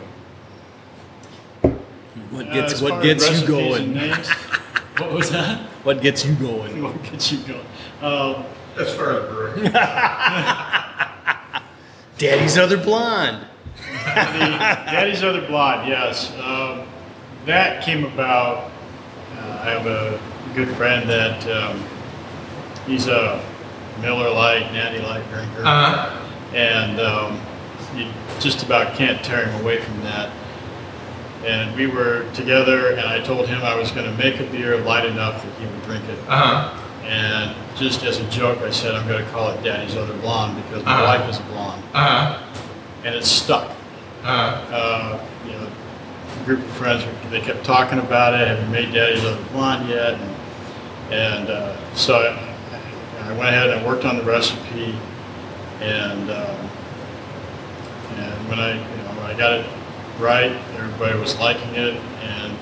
What 2.32 2.48
Uh, 2.50 2.54
gets 2.54 2.74
as 2.74 2.82
what 2.82 3.04
gets 3.04 3.42
you 3.42 3.48
going? 3.48 3.94
names, 3.94 4.30
what 4.98 5.12
was 5.12 5.30
that? 5.32 5.60
What 5.84 6.02
gets 6.02 6.26
you 6.26 6.34
going? 6.36 6.82
What 6.88 7.04
gets 7.04 7.32
you 7.32 7.40
going? 7.40 7.66
Um, 8.02 8.44
As 8.80 8.94
far 8.94 9.20
as 9.22 9.30
brewing. 9.30 9.72
Daddy's 12.18 12.58
other 12.58 12.78
blonde. 12.78 13.46
the 13.78 13.92
Daddy's 13.92 15.24
Other 15.24 15.46
Blonde, 15.48 15.88
yes. 15.88 16.32
Um, 16.42 16.88
that 17.46 17.84
came 17.84 18.06
about. 18.06 18.72
Uh, 19.38 19.60
I 19.62 19.70
have 19.72 19.86
a 19.86 20.20
good 20.56 20.70
friend 20.78 21.10
that 21.10 21.46
um, 21.50 21.84
he's 22.88 23.08
a 23.08 23.44
Miller 24.02 24.30
Lite, 24.30 24.72
Natty 24.72 25.00
Light 25.00 25.28
drinker, 25.30 25.66
Uh-huh. 25.66 26.26
and 26.56 27.00
um, 27.02 27.40
you 27.96 28.08
just 28.40 28.64
about 28.64 28.96
can't 28.96 29.24
tear 29.24 29.46
him 29.48 29.62
away 29.62 29.82
from 29.82 30.02
that. 30.04 30.32
And 31.46 31.76
we 31.76 31.86
were 31.86 32.26
together, 32.34 32.92
and 32.92 33.02
I 33.02 33.20
told 33.24 33.48
him 33.48 33.62
I 33.62 33.76
was 33.76 33.92
going 33.92 34.10
to 34.10 34.18
make 34.18 34.40
a 34.40 34.46
beer 34.46 34.78
light 34.82 35.06
enough 35.06 35.44
that 35.44 35.54
he 35.60 35.68
would 35.68 35.84
drink 35.84 36.04
it. 36.10 36.18
Uh-huh. 36.28 36.82
And 37.06 37.56
just 37.78 38.04
as 38.04 38.20
a 38.20 38.28
joke, 38.32 38.60
I 38.62 38.72
said 38.72 38.96
I'm 38.96 39.08
going 39.08 39.24
to 39.24 39.30
call 39.32 39.52
it 39.52 39.64
Daddy's 39.64 39.96
Other 39.96 40.18
Blonde 40.18 40.56
because 40.64 40.84
my 40.84 40.92
Uh-huh. 40.94 41.20
wife 41.20 41.30
is 41.30 41.38
a 41.40 41.44
blonde, 41.44 41.84
Uh-huh. 41.94 42.44
and 43.04 43.14
it's 43.16 43.30
stuck. 43.30 43.70
Uh-huh. 44.24 44.76
Uh, 44.76 45.20
you 45.46 45.52
know, 45.52 45.68
a 46.42 46.46
group 46.46 46.60
of 46.62 46.72
friends, 46.72 47.04
they 47.30 47.42
kept 47.42 47.64
talking 47.64 48.00
about 48.00 48.34
it. 48.34 48.48
Have 48.48 48.60
you 48.64 48.70
made 48.70 48.92
Daddy's 48.92 49.24
Other 49.24 49.44
Blonde 49.52 49.88
yet? 49.88 50.16
And, 50.16 50.32
and 51.14 51.50
uh, 51.52 51.78
so 51.94 52.16
I, 52.22 53.30
I 53.30 53.34
went 53.34 53.50
ahead 53.50 53.70
and 53.70 53.86
worked 53.86 54.04
on 54.06 54.18
the 54.18 54.24
recipe, 54.24 54.96
and 55.80 56.32
um, 56.32 56.70
and 58.18 58.50
when 58.50 58.60
I 58.60 58.72
you 58.74 59.04
know 59.04 59.22
when 59.22 59.26
I 59.28 59.38
got 59.38 59.54
it 59.54 59.66
right, 60.20 60.52
everybody 60.78 61.18
was 61.20 61.38
liking 61.40 61.76
it, 61.76 61.96
and 62.22 62.58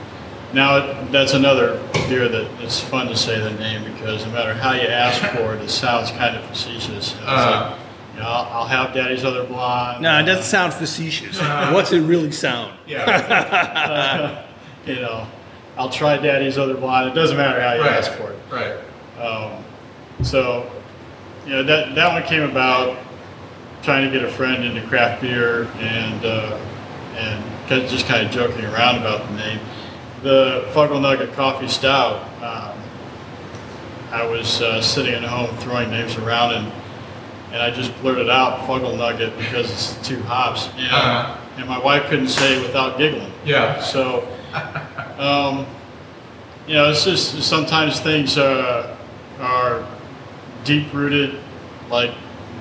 now 0.54 0.78
it, 0.78 1.12
that's 1.12 1.34
another 1.34 1.82
beer 2.08 2.28
that 2.28 2.50
it's 2.62 2.80
fun 2.80 3.08
to 3.08 3.16
say 3.18 3.40
the 3.40 3.52
name 3.52 3.84
because 3.94 4.26
no 4.26 4.32
matter 4.32 4.54
how 4.54 4.72
you 4.74 4.88
ask 4.88 5.22
for 5.38 5.56
it, 5.56 5.62
it 5.62 5.70
sounds 5.70 6.12
kind 6.12 6.36
of 6.36 6.44
facetious. 6.46 7.14
It's 7.14 7.16
Uh-huh. 7.22 7.70
like, 7.72 7.80
you 8.16 8.20
know, 8.20 8.28
I'll, 8.28 8.62
I'll 8.62 8.68
have 8.68 8.94
Daddy's 8.94 9.24
Other 9.26 9.44
Blonde. 9.44 10.04
No, 10.04 10.20
it 10.20 10.24
doesn't 10.24 10.44
sound 10.44 10.72
facetious. 10.74 11.40
What's 11.40 11.92
it 11.92 12.02
really 12.02 12.32
sound? 12.32 12.78
Yeah. 12.88 14.46
you 14.86 14.96
know, 14.96 15.26
I'll 15.78 15.90
try 15.90 16.18
Daddy's 16.18 16.58
Other 16.60 16.76
Blonde. 16.76 17.10
It 17.10 17.16
doesn't 17.16 17.38
matter 17.38 17.60
how 17.62 17.74
you 17.74 17.82
Right. 17.82 17.92
ask 17.94 18.12
for 18.12 18.32
it. 18.32 18.40
Right. 18.52 18.76
Um, 19.20 19.64
so, 20.24 20.70
you 21.46 21.54
know, 21.54 21.64
that, 21.64 21.96
that 21.96 22.14
one 22.14 22.22
came 22.24 22.44
about 22.44 22.98
trying 23.82 24.06
to 24.06 24.12
get 24.16 24.24
a 24.28 24.32
friend 24.32 24.64
into 24.64 24.86
craft 24.88 25.22
beer 25.24 25.64
and, 25.80 26.24
uh, 26.26 26.60
and 27.16 27.44
just 27.90 28.06
kind 28.08 28.26
of 28.26 28.32
joking 28.32 28.66
around 28.66 28.98
about 28.98 29.28
the 29.30 29.36
name. 29.36 29.60
The 30.22 30.66
Fuggle 30.74 31.02
Nugget 31.02 31.34
Coffee 31.34 31.68
Stout, 31.68 32.22
um, 32.44 32.78
I 34.12 34.26
was 34.26 34.62
uh, 34.62 34.82
sitting 34.82 35.14
at 35.14 35.24
home 35.24 35.56
throwing 35.58 35.90
names 35.90 36.16
around 36.18 36.54
and 36.54 36.72
and 37.52 37.62
I 37.62 37.70
just 37.70 37.96
blurted 38.02 38.30
out 38.32 38.62
Fuggle 38.68 38.98
Nugget 38.98 39.38
because 39.38 39.70
it's 39.72 40.08
two 40.08 40.22
hops. 40.24 40.70
And, 40.76 40.88
Uh-huh. 40.92 41.38
and 41.58 41.68
my 41.70 41.78
wife 41.78 42.10
couldn't 42.10 42.30
say 42.30 42.58
it 42.58 42.64
without 42.64 42.98
giggling. 42.98 43.32
Yeah. 43.46 43.80
So, 43.80 44.28
um, 45.20 45.68
you 46.66 46.74
know, 46.74 46.90
it's 46.90 47.04
just 47.04 47.44
sometimes 47.44 48.00
things 48.00 48.40
uh, 48.40 48.96
are 49.40 49.86
deep 50.64 50.92
rooted, 50.94 51.36
like 51.92 52.12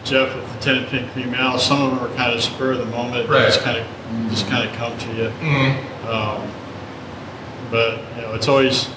Jeff 0.04 0.34
with 0.36 0.52
the 0.52 0.60
ten 0.60 0.84
pin 0.86 1.08
cream 1.10 1.34
ale. 1.36 1.58
Some 1.58 1.80
of 1.80 1.90
them 1.92 2.00
are 2.00 2.14
kind 2.14 2.34
of 2.34 2.42
spur 2.42 2.72
of 2.72 2.78
the 2.78 2.84
moment. 2.86 3.28
They 3.30 3.38
just 3.46 3.58
Right. 3.60 3.64
kind 3.64 3.78
of 3.78 3.86
just 4.30 4.46
kind 4.48 4.68
of 4.68 4.74
come 4.76 4.96
to 4.98 5.08
you. 5.14 5.28
Mm, 5.40 6.06
Um, 6.06 6.50
but 7.70 7.98
you 8.16 8.22
know, 8.22 8.34
it's 8.34 8.48
always 8.48 8.88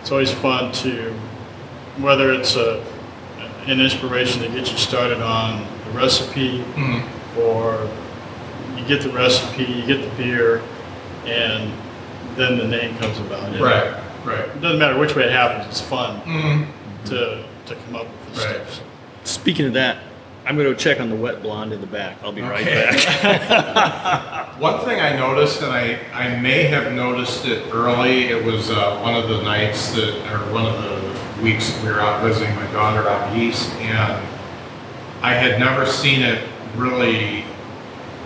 it's 0.00 0.10
always 0.10 0.30
fun 0.32 0.72
to 0.72 1.12
whether 1.98 2.32
it's 2.32 2.56
a 2.56 2.84
an 3.66 3.80
inspiration 3.80 4.42
to 4.42 4.48
get 4.48 4.70
you 4.72 4.76
started 4.78 5.20
on 5.20 5.64
the 5.84 5.90
recipe 5.92 6.58
mm, 6.74 7.02
or 7.38 7.88
you 8.76 8.84
get 8.88 9.02
the 9.02 9.10
recipe, 9.10 9.62
you 9.64 9.86
get 9.86 10.02
the 10.02 10.16
beer, 10.16 10.60
and 11.26 11.70
then 12.34 12.58
the 12.58 12.66
name 12.66 12.96
comes 12.98 13.18
about. 13.20 13.52
You 13.52 13.58
know? 13.60 13.64
right, 13.64 13.94
right. 14.24 14.48
It 14.48 14.60
doesn't 14.60 14.78
matter 14.80 14.98
which 14.98 15.14
way 15.14 15.24
it 15.24 15.30
happens. 15.32 15.66
It's 15.68 15.80
fun 15.80 16.20
Mm, 16.22 16.66
to 17.06 17.44
to 17.66 17.74
come 17.76 17.94
up 17.96 18.06
with 18.06 18.34
this 18.34 18.44
Right. 18.46 18.56
stuff. 18.56 18.74
So. 18.74 18.82
Speaking 19.24 19.66
of 19.66 19.74
that, 19.74 19.98
I'm 20.52 20.58
going 20.58 20.68
to 20.68 20.78
check 20.78 21.00
on 21.00 21.08
the 21.08 21.16
wet 21.16 21.40
blonde 21.40 21.72
in 21.72 21.80
the 21.80 21.86
back. 21.86 22.18
I'll 22.22 22.30
be 22.30 22.42
right 22.42 22.60
Okay. 22.60 22.90
back. 23.22 24.54
One 24.60 24.80
thing 24.84 25.00
I 25.00 25.16
noticed, 25.16 25.62
and 25.62 25.72
I, 25.72 25.98
I 26.12 26.38
may 26.40 26.64
have 26.64 26.92
noticed 26.92 27.46
it 27.46 27.72
early, 27.72 28.24
it 28.24 28.44
was 28.44 28.70
uh, 28.70 28.98
one 29.00 29.14
of 29.14 29.30
the 29.30 29.40
nights 29.40 29.92
that, 29.92 30.14
or 30.30 30.52
one 30.52 30.66
of 30.66 30.74
the 30.82 31.42
weeks 31.42 31.70
that 31.72 31.82
we 31.82 31.88
were 31.90 32.00
out 32.02 32.22
visiting 32.22 32.54
my 32.54 32.70
daughter 32.70 33.08
out 33.08 33.34
east, 33.34 33.70
and 33.76 34.22
I 35.22 35.32
had 35.32 35.58
never 35.58 35.86
seen 35.86 36.20
it 36.20 36.46
really 36.76 37.46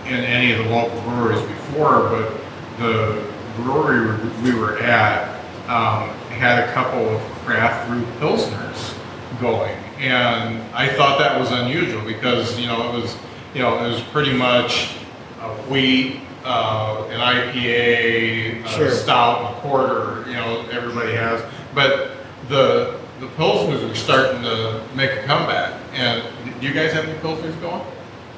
in 0.05 0.15
any 0.15 0.51
of 0.51 0.65
the 0.65 0.69
local 0.69 0.99
breweries 1.03 1.41
before, 1.43 2.09
but 2.09 2.33
the 2.77 3.25
brewery 3.55 4.19
we 4.43 4.53
were 4.53 4.77
at 4.79 5.29
um, 5.69 6.09
had 6.27 6.67
a 6.67 6.73
couple 6.73 7.07
of 7.07 7.21
craft 7.45 7.87
brew 7.89 8.03
pilsners 8.19 8.93
going, 9.39 9.77
and 9.99 10.61
I 10.73 10.87
thought 10.89 11.19
that 11.19 11.39
was 11.39 11.51
unusual 11.51 12.01
because 12.03 12.57
you 12.59 12.67
know 12.67 12.89
it 12.89 13.01
was 13.01 13.15
you 13.53 13.61
know 13.61 13.83
it 13.83 13.89
was 13.89 14.01
pretty 14.01 14.33
much 14.33 14.95
a 15.41 15.49
wheat, 15.69 16.19
uh, 16.43 17.05
an 17.09 17.19
IPA, 17.19 18.63
a 18.65 18.67
Sure. 18.69 18.89
stout, 18.91 19.39
and 19.45 19.57
a 19.57 19.61
porter. 19.61 20.23
You 20.27 20.33
know 20.35 20.65
everybody 20.71 21.13
has, 21.13 21.41
but 21.73 22.11
the 22.49 22.99
the 23.19 23.27
pilsners 23.29 23.89
are 23.89 23.95
starting 23.95 24.41
to 24.43 24.81
make 24.95 25.11
a 25.11 25.23
comeback. 25.23 25.73
And 25.93 26.23
do 26.61 26.67
you 26.67 26.73
guys 26.73 26.91
have 26.93 27.05
any 27.05 27.17
pilsners 27.19 27.59
going? 27.61 27.81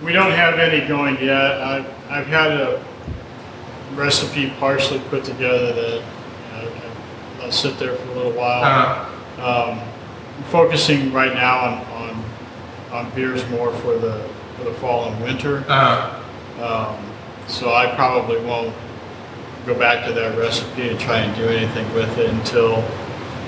We 0.01 0.13
don't 0.13 0.31
have 0.31 0.57
any 0.59 0.87
going 0.87 1.15
yet. 1.21 1.61
I've, 1.61 1.85
I've 2.09 2.27
had 2.27 2.51
a 2.51 2.81
recipe 3.95 4.51
partially 4.59 4.99
put 5.09 5.25
together 5.25 5.73
that 5.73 6.03
uh, 6.53 7.41
I'll 7.43 7.51
sit 7.51 7.77
there 7.77 7.95
for 7.95 8.09
a 8.11 8.15
little 8.15 8.31
while. 8.31 8.63
Uh, 8.63 9.05
Um, 9.39 9.79
I'm 10.39 10.45
focusing 10.45 11.11
right 11.11 11.33
now 11.33 11.59
on, 11.59 11.73
on, 11.87 12.23
on 13.05 13.09
beers 13.15 13.47
more 13.49 13.73
for 13.73 13.97
the, 13.97 14.25
for 14.57 14.63
the 14.63 14.73
fall 14.75 15.11
and 15.11 15.21
winter. 15.23 15.65
uh, 15.67 16.15
Um, 16.61 16.95
so 17.47 17.73
I 17.73 17.93
probably 17.95 18.39
won't 18.45 18.73
go 19.65 19.77
back 19.77 20.05
to 20.07 20.13
that 20.13 20.37
recipe 20.37 20.87
and 20.89 20.99
try 20.99 21.17
and 21.17 21.35
do 21.35 21.43
anything 21.49 21.91
with 21.93 22.17
it 22.17 22.29
until 22.29 22.83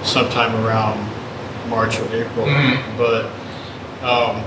sometime 0.04 0.54
around 0.65 0.99
March 1.69 1.97
or 1.99 2.06
April. 2.13 2.45
Mhm. 2.45 2.97
But 2.97 3.25
um, 4.04 4.43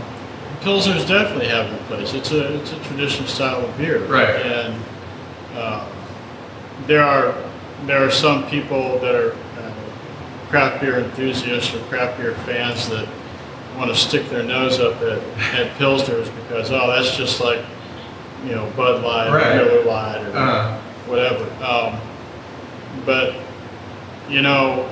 Pilsners 0.61 1.07
definitely 1.09 1.49
have 1.49 1.71
their 1.71 1.79
place. 1.87 2.13
It's 2.15 2.31
a, 2.33 2.55
it's 2.61 2.73
a 2.73 2.79
traditional 2.85 3.27
style 3.29 3.65
of 3.65 3.77
beer. 3.79 4.05
Right. 4.07 4.29
And 4.45 4.75
uh, 5.57 5.87
there 6.87 7.05
are 7.05 7.35
there 7.87 8.05
are 8.05 8.11
some 8.11 8.45
people 8.49 8.99
that 9.01 9.15
are 9.15 9.37
craft 10.55 10.81
beer 10.81 11.01
enthusiasts 11.01 11.75
or 11.75 11.81
craft 11.87 12.17
beer 12.17 12.33
fans 12.47 12.89
that 12.89 13.09
want 13.77 13.91
to 13.91 13.97
stick 13.97 14.29
their 14.31 14.45
nose 14.45 14.79
up 14.79 14.95
at, 15.03 15.19
at 15.53 15.77
Pilsners 15.79 16.33
because, 16.37 16.71
oh, 16.71 16.87
that's 16.87 17.17
just 17.17 17.41
like, 17.41 17.59
you 18.45 18.53
know, 18.53 18.71
Bud 18.77 19.03
Light 19.03 19.33
Right. 19.33 19.61
or 19.61 19.65
Miller 19.65 19.85
Light 19.85 20.23
or 20.29 20.37
uh, 20.37 20.81
whatever. 21.09 21.43
Um, 21.65 22.01
but, 23.05 23.35
you 24.29 24.43
know, 24.43 24.89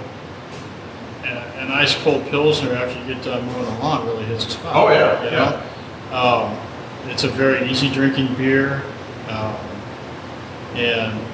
an 1.25 1.71
ice 1.71 1.95
cold 2.03 2.27
Pilsner 2.27 2.73
after 2.73 2.99
you 2.99 3.15
get 3.15 3.23
done 3.25 3.47
mowing 3.47 3.65
the 3.65 3.71
lawn 3.79 4.05
really 4.05 4.25
hits 4.25 4.45
the 4.47 4.51
spot. 4.51 4.75
Oh, 4.75 4.89
yeah, 4.91 5.23
You 5.23 5.31
know? 5.31 6.17
Um, 6.19 7.09
it's 7.09 7.23
a 7.23 7.29
very 7.29 7.71
easy 7.71 7.89
drinking 7.89 8.35
beer. 8.35 8.83
Um, 9.29 9.55
and 10.75 11.25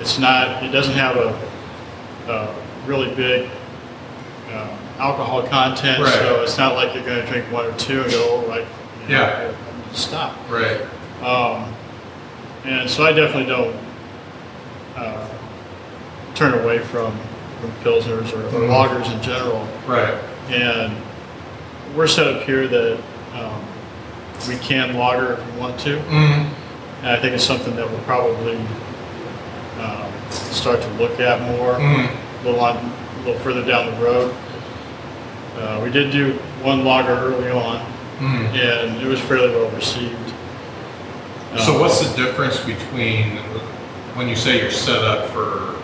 it's 0.00 0.18
not, 0.18 0.62
it 0.62 0.68
doesn't 0.68 0.92
have 0.92 1.16
a, 1.16 2.30
a 2.30 2.54
really 2.86 3.14
big 3.14 3.48
um, 4.56 4.68
alcohol 4.98 5.42
content. 5.46 6.02
Right. 6.02 6.12
So 6.14 6.42
it's 6.42 6.56
not 6.58 6.74
like 6.74 6.94
you're 6.94 7.04
going 7.04 7.24
to 7.24 7.30
drink 7.30 7.50
one 7.52 7.66
or 7.66 7.76
two 7.76 8.02
and 8.02 8.10
go, 8.10 8.44
like, 8.48 8.66
you 9.02 9.14
know, 9.14 9.20
Yeah. 9.20 9.52
I 9.52 9.76
need 9.76 9.90
to 9.92 9.98
stop. 9.98 10.36
right. 10.50 10.80
Um, 11.22 11.72
and 12.64 12.88
so 12.88 13.04
I 13.04 13.12
definitely 13.12 13.46
don't 13.46 13.76
uh, 14.96 15.28
turn 16.34 16.54
away 16.62 16.78
from, 16.78 17.18
from 17.60 17.70
pilsners 17.82 18.32
or, 18.32 18.44
or 18.56 18.60
Mhm. 18.62 18.68
lagers 18.70 19.12
in 19.12 19.22
general. 19.22 19.66
Right. 19.86 20.14
And 20.50 20.94
we're 21.96 22.06
set 22.06 22.26
up 22.26 22.42
here 22.42 22.66
that 22.68 22.98
um, 23.34 23.64
we 24.48 24.56
can 24.56 24.96
lager 24.96 25.34
if 25.34 25.52
we 25.54 25.60
want 25.60 25.78
to. 25.80 25.98
Mm, 25.98 26.48
And 27.02 27.06
I 27.10 27.16
think 27.20 27.34
it's 27.34 27.44
something 27.44 27.74
that 27.76 27.88
we'll 27.90 28.00
probably 28.00 28.56
um, 29.80 30.12
start 30.30 30.80
to 30.80 30.88
look 30.94 31.18
at 31.20 31.40
more 31.42 31.74
mm, 31.74 32.08
a 32.08 32.44
little 32.44 32.60
on, 32.60 32.76
a 32.76 33.18
little 33.26 33.40
further 33.40 33.64
down 33.64 33.86
the 33.94 34.04
road. 34.04 34.34
Uh, 35.56 35.80
we 35.82 35.90
did 35.90 36.10
do 36.10 36.32
one 36.62 36.84
lager 36.84 37.12
early 37.12 37.50
on, 37.50 37.78
mm. 38.18 38.46
and 38.54 39.00
it 39.00 39.06
was 39.06 39.20
fairly 39.20 39.50
well 39.50 39.70
received. 39.70 40.32
So 41.58 41.74
Um, 41.74 41.80
what's 41.80 42.00
the 42.00 42.16
difference 42.16 42.58
between 42.58 43.38
when 44.14 44.28
you 44.28 44.34
say 44.36 44.60
you're 44.60 44.70
set 44.70 45.02
up 45.04 45.28
for 45.30 45.74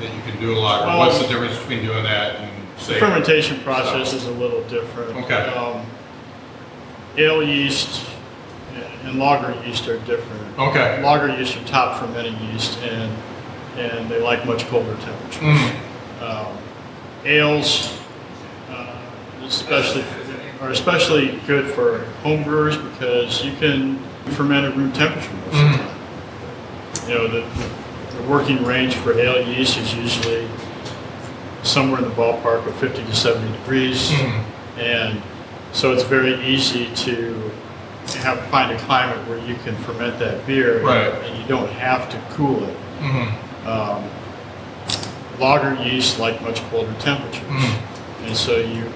that 0.00 0.14
you 0.14 0.22
can 0.26 0.40
do 0.40 0.54
a 0.54 0.58
lot? 0.58 0.86
Well- 0.86 0.98
what's 0.98 1.18
the 1.18 1.26
difference 1.28 1.56
between 1.58 1.84
doing 1.84 2.02
that 2.04 2.36
and 2.36 2.50
The 2.78 2.84
say 2.84 2.98
fermentation 3.00 3.58
process 3.60 4.12
is 4.14 4.26
a 4.26 4.30
little 4.30 4.62
different. 4.64 5.16
Okay. 5.24 5.52
Um, 5.54 5.82
ale 7.18 7.42
yeast 7.42 8.04
and 9.04 9.18
lager 9.18 9.54
yeast 9.66 9.88
are 9.88 9.98
different. 10.00 10.58
Okay. 10.58 11.02
Lager 11.02 11.28
yeast 11.36 11.56
are 11.56 11.64
top 11.64 11.98
fermenting 12.00 12.36
yeast, 12.50 12.78
and 12.82 13.12
and 13.76 14.08
they 14.08 14.20
like 14.20 14.44
much 14.46 14.66
colder 14.68 14.96
temperatures. 14.96 15.42
Mm, 15.42 15.72
Um, 16.20 16.46
ales, 17.24 17.92
uh, 17.92 17.97
especially, 19.48 20.04
are 20.60 20.70
especially 20.70 21.40
good 21.46 21.66
for 21.74 22.00
home 22.22 22.44
brewers 22.44 22.76
because 22.76 23.44
you 23.44 23.52
can 23.56 23.98
ferment 24.36 24.66
at 24.66 24.76
room 24.76 24.92
temperature 24.92 25.32
most 25.32 25.46
of 25.46 25.52
the 25.52 25.58
Mhm. 25.58 25.76
time. 25.78 27.08
You 27.08 27.14
know, 27.14 27.28
the, 27.28 27.40
the 28.16 28.22
working 28.28 28.62
range 28.64 28.94
for 28.94 29.18
ale 29.18 29.42
yeast 29.48 29.78
is 29.78 29.94
usually 29.94 30.46
somewhere 31.62 31.98
in 32.02 32.08
the 32.08 32.14
ballpark 32.14 32.66
of 32.66 32.74
50 32.76 33.02
to 33.04 33.14
70 33.14 33.50
degrees. 33.58 34.10
mm, 34.10 34.42
And 34.78 35.22
so 35.72 35.92
it's 35.92 36.02
very 36.02 36.34
easy 36.46 36.86
to 37.06 37.50
have, 38.22 38.38
find 38.48 38.72
a 38.72 38.78
climate 38.80 39.18
where 39.28 39.38
you 39.38 39.54
can 39.64 39.74
ferment 39.76 40.18
that 40.18 40.46
beer. 40.46 40.82
Right. 40.82 41.12
And 41.24 41.36
you 41.38 41.44
don't 41.48 41.70
have 41.72 42.08
to 42.10 42.18
cool 42.34 42.64
it. 42.64 42.76
mm, 43.00 43.28
Um, 43.66 44.04
lager 45.38 45.74
yeast 45.84 46.18
like 46.18 46.40
much 46.42 46.62
colder 46.70 46.92
temperatures. 47.00 47.42
Mm. 47.48 48.26
And 48.26 48.36
so 48.36 48.56
you, 48.56 48.92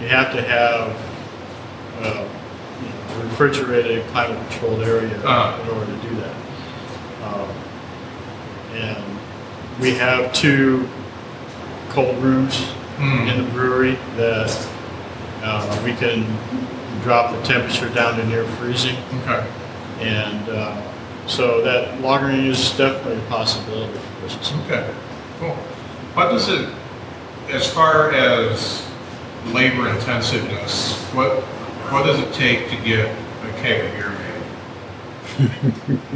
you 0.00 0.08
have 0.08 0.32
to 0.32 0.42
have 0.42 0.90
uh, 2.00 2.28
you 2.80 2.88
know, 2.88 3.20
a 3.20 3.24
refrigerated, 3.24 4.06
climate 4.08 4.38
controlled 4.50 4.82
area 4.82 5.16
Uh-huh. 5.24 5.62
in 5.62 5.68
order 5.76 5.86
to 5.86 6.08
do 6.08 6.14
that. 6.16 6.34
Um, 7.24 7.48
and 8.74 9.18
we 9.80 9.94
have 9.94 10.32
two 10.32 10.88
cold 11.90 12.16
rooms 12.22 12.60
mm. 12.98 13.32
in 13.32 13.44
the 13.44 13.50
brewery 13.50 13.98
that 14.16 14.68
uh, 15.42 15.82
we 15.84 15.92
can 15.94 16.24
drop 17.02 17.32
the 17.32 17.42
temperature 17.42 17.88
down 17.90 18.16
to 18.18 18.26
near 18.26 18.44
freezing. 18.44 18.96
Okay. 19.22 19.46
And 20.00 20.48
uh, 20.48 20.80
so 21.26 21.62
that 21.62 21.98
lagering 22.00 22.46
is 22.46 22.70
definitely 22.76 23.18
a 23.24 23.28
possibility 23.28 23.98
for. 23.98 24.54
Okay. 24.64 24.94
Cool. 25.40 25.54
What 26.14 26.30
does 26.30 26.48
it, 26.48 26.68
as 27.48 27.68
far 27.72 28.12
as 28.12 28.87
labor 29.46 29.88
intensiveness, 29.88 30.94
what 31.14 31.42
what 31.90 32.04
does 32.04 32.18
it 32.20 32.32
take 32.34 32.68
to 32.70 32.76
get 32.84 33.06
a 33.08 33.52
keg 33.60 33.84
of 33.84 33.92
beer 33.92 34.10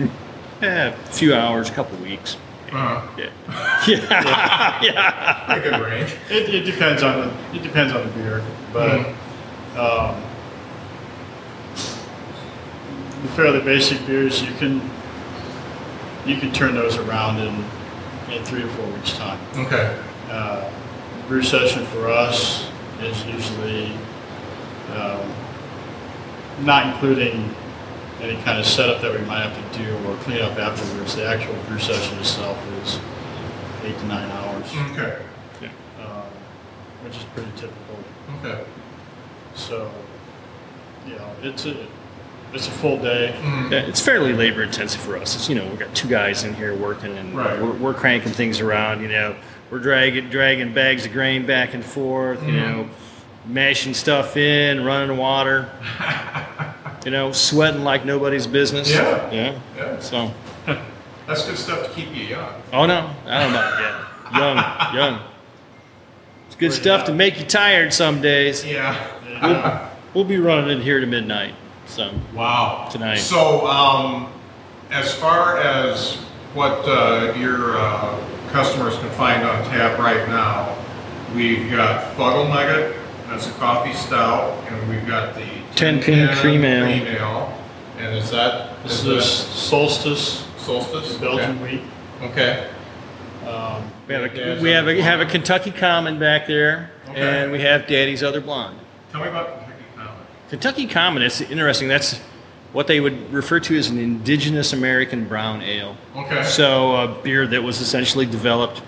made? 0.02 0.11
Eh, 0.62 0.90
a 0.90 0.92
few 1.11 1.35
hours, 1.35 1.68
a 1.68 1.72
couple 1.72 1.98
weeks. 1.98 2.37
Uh, 2.72 3.04
Yeah. 3.18 3.30
Yeah. 3.88 4.80
yeah. 4.82 5.44
pretty 5.46 5.70
good 5.70 5.80
range. 5.80 6.14
It, 6.30 6.54
it 6.54 6.61
depends 6.62 7.02
on 7.02 7.18
the 7.18 7.56
it 7.56 7.62
depends 7.64 7.92
on 7.92 8.06
the 8.06 8.12
beer, 8.12 8.44
but 8.72 9.06
um, 9.76 10.22
the 13.22 13.28
fairly 13.35 13.61
basic 13.61 14.06
beers 14.06 14.40
you 14.42 14.52
can 14.54 14.80
you 16.24 16.37
can 16.37 16.52
turn 16.52 16.74
those 16.76 16.96
around 16.96 17.38
in 17.40 17.64
in 18.32 18.44
three 18.44 18.62
or 18.62 18.68
four 18.68 18.87
weeks 18.87 19.12
time. 19.14 19.38
Okay. 19.56 19.98
Uh, 20.30 20.70
brew 21.26 21.42
session 21.42 21.85
for 21.87 22.08
us 22.08 22.70
is 23.04 23.24
usually 23.26 23.92
um, 24.94 25.20
not 26.64 26.86
including 26.86 27.54
any 28.20 28.40
kind 28.42 28.58
of 28.58 28.66
setup 28.66 29.00
that 29.02 29.12
we 29.12 29.24
might 29.26 29.40
have 29.40 29.72
to 29.72 29.78
do 29.78 29.96
or 30.08 30.16
clean 30.18 30.40
up 30.42 30.56
afterwards. 30.58 31.16
The 31.16 31.26
actual 31.26 31.54
brew 31.66 31.78
session 31.78 32.18
itself 32.18 32.58
is 32.84 33.00
eight 33.84 33.98
to 33.98 34.06
nine 34.06 34.30
hours, 34.30 34.66
Okay. 34.92 35.18
um, 36.00 36.22
which 37.04 37.16
is 37.16 37.24
pretty 37.34 37.50
typical. 37.56 37.98
Okay. 38.44 38.64
So, 39.54 39.90
you 41.06 41.16
know, 41.16 41.28
it's 41.42 41.66
a 41.66 41.86
it's 42.54 42.68
a 42.68 42.70
full 42.70 42.98
day. 42.98 43.34
Yeah, 43.70 43.78
it's 43.80 44.00
fairly 44.00 44.34
labor 44.34 44.62
intensive 44.62 45.00
for 45.00 45.16
us. 45.16 45.34
It's, 45.34 45.48
you 45.48 45.54
know, 45.54 45.66
we've 45.66 45.78
got 45.78 45.94
two 45.94 46.06
guys 46.06 46.44
in 46.44 46.52
here 46.54 46.76
working 46.76 47.16
and 47.16 47.34
Right. 47.34 47.58
we're, 47.60 47.72
we're 47.72 47.94
cranking 47.94 48.30
things 48.32 48.60
around, 48.60 49.00
you 49.00 49.08
know, 49.08 49.34
we're 49.72 49.78
dragging, 49.78 50.28
dragging 50.28 50.74
bags 50.74 51.06
of 51.06 51.12
grain 51.12 51.46
back 51.46 51.72
and 51.72 51.82
forth, 51.82 52.44
you 52.44 52.52
know, 52.52 52.87
mashing 53.46 53.94
stuff 53.94 54.37
in, 54.37 54.85
running 54.85 55.16
water, 55.16 55.72
you 57.06 57.11
know, 57.11 57.32
sweating 57.32 57.82
like 57.82 58.04
nobody's 58.04 58.46
business. 58.46 58.90
Yeah. 58.90 59.32
Yeah. 59.32 59.58
Yeah. 59.74 59.98
So, 60.00 60.30
That's 61.26 61.46
good 61.46 61.56
stuff 61.56 61.88
to 61.88 61.94
keep 61.94 62.14
you 62.14 62.24
young. 62.24 62.52
oh 62.74 62.85
no, 62.85 63.14
I 63.24 63.42
don't 63.44 63.52
know 63.54 63.78
yet. 63.80 64.38
Young, 64.38 64.56
young. 64.94 65.20
It's 66.48 66.56
good 66.56 66.72
stuff 66.74 67.04
it 67.04 67.06
to 67.06 67.14
make 67.14 67.40
you 67.40 67.46
tired 67.46 67.94
some 67.94 68.20
days. 68.20 68.66
Yeah. 68.66 68.94
Uh, 69.40 69.88
We'll 70.12 70.24
be 70.24 70.37
running 70.37 70.68
in 70.68 70.82
here 70.82 71.00
to 71.00 71.06
midnight. 71.06 71.54
So, 71.87 72.12
Wow. 72.35 72.88
Tonight. 72.92 73.16
So, 73.16 73.66
um, 73.66 74.30
as 74.90 75.14
far 75.14 75.56
as 75.56 76.16
what 76.52 76.87
uh, 76.87 77.32
your 77.38 77.78
uh, 77.78 78.20
customers 78.52 78.96
can 78.98 79.10
find 79.10 79.42
on 79.44 79.64
tap 79.64 79.98
right 79.98 80.28
now, 80.28 80.76
we've 81.34 81.70
got 81.70 82.14
Fuggle 82.16 82.48
Nugget, 82.48 82.96
that's 83.26 83.48
a 83.48 83.52
coffee 83.52 83.94
stout, 83.94 84.52
and 84.68 84.88
we've 84.88 85.06
got 85.06 85.34
the 85.34 85.46
10-pin 85.74 86.36
cream 86.36 86.64
ale. 86.64 87.58
And 87.98 88.16
is 88.16 88.30
that 88.30 88.82
this 88.82 89.00
is 89.00 89.06
is 89.06 89.14
that 89.14 89.22
Solstice 89.22 90.46
Solstice? 90.58 91.16
Belgian 91.18 91.60
wheat. 91.62 91.82
Okay. 92.20 92.68
Um, 93.46 93.90
we 94.06 94.14
have 94.14 94.24
a, 94.24 94.60
we 94.60 94.70
have 94.70 94.88
a, 94.88 95.02
have 95.02 95.20
a. 95.20 95.26
Kentucky 95.26 95.70
Common 95.70 96.18
back 96.18 96.46
there, 96.46 96.90
Okay. 97.08 97.20
and 97.20 97.52
we 97.52 97.60
have 97.60 97.86
Daddy's 97.86 98.22
Other 98.22 98.40
Blonde. 98.40 98.78
Tell 99.10 99.20
me 99.22 99.28
about 99.28 99.58
Kentucky 99.58 99.84
Common. 99.96 100.26
Kentucky 100.50 100.86
Common, 100.86 101.22
it's 101.22 101.40
interesting. 101.40 101.88
That's 101.88 102.20
what 102.72 102.87
they 102.87 103.00
would 103.00 103.32
refer 103.32 103.61
to 103.61 103.76
as 103.76 103.88
an 103.88 103.98
indigenous 103.98 104.72
American 104.72 105.28
brown 105.28 105.62
ale. 105.62 105.96
Okay. 106.16 106.42
So 106.44 106.96
a 106.96 107.22
beer 107.22 107.46
that 107.46 107.62
was 107.62 107.80
essentially 107.80 108.26
developed 108.26 108.82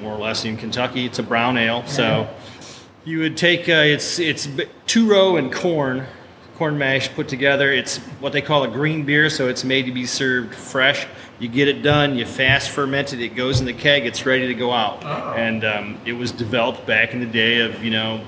more 0.00 0.14
or 0.14 0.18
less 0.18 0.44
in 0.44 0.56
Kentucky. 0.56 1.04
It's 1.04 1.18
a 1.18 1.22
brown 1.22 1.56
ale. 1.56 1.84
So 1.86 2.28
you 3.04 3.20
would 3.20 3.36
take 3.36 3.68
uh, 3.68 3.72
it's 3.72 4.18
it's 4.18 4.48
two 4.86 5.08
row 5.08 5.36
and 5.36 5.52
corn, 5.52 6.06
corn 6.56 6.78
mash 6.78 7.12
put 7.14 7.28
together. 7.28 7.72
It's 7.72 7.98
what 8.20 8.32
they 8.32 8.42
call 8.42 8.64
a 8.64 8.68
green 8.68 9.04
beer. 9.04 9.28
So 9.30 9.48
it's 9.48 9.64
made 9.64 9.86
to 9.86 9.92
be 9.92 10.06
served 10.06 10.54
fresh. 10.54 11.06
You 11.38 11.48
get 11.48 11.68
it 11.68 11.82
done. 11.82 12.16
You 12.16 12.24
fast 12.24 12.70
ferment 12.70 13.12
it. 13.12 13.20
It 13.20 13.34
goes 13.34 13.60
in 13.60 13.66
the 13.66 13.74
keg. 13.74 14.06
It's 14.06 14.24
ready 14.24 14.46
to 14.46 14.54
go 14.54 14.72
out. 14.72 15.04
Oh. 15.04 15.34
And 15.36 15.64
um, 15.64 15.98
it 16.04 16.12
was 16.12 16.32
developed 16.32 16.86
back 16.86 17.12
in 17.12 17.20
the 17.20 17.26
day 17.26 17.60
of 17.60 17.82
you 17.82 17.90
know 17.90 18.24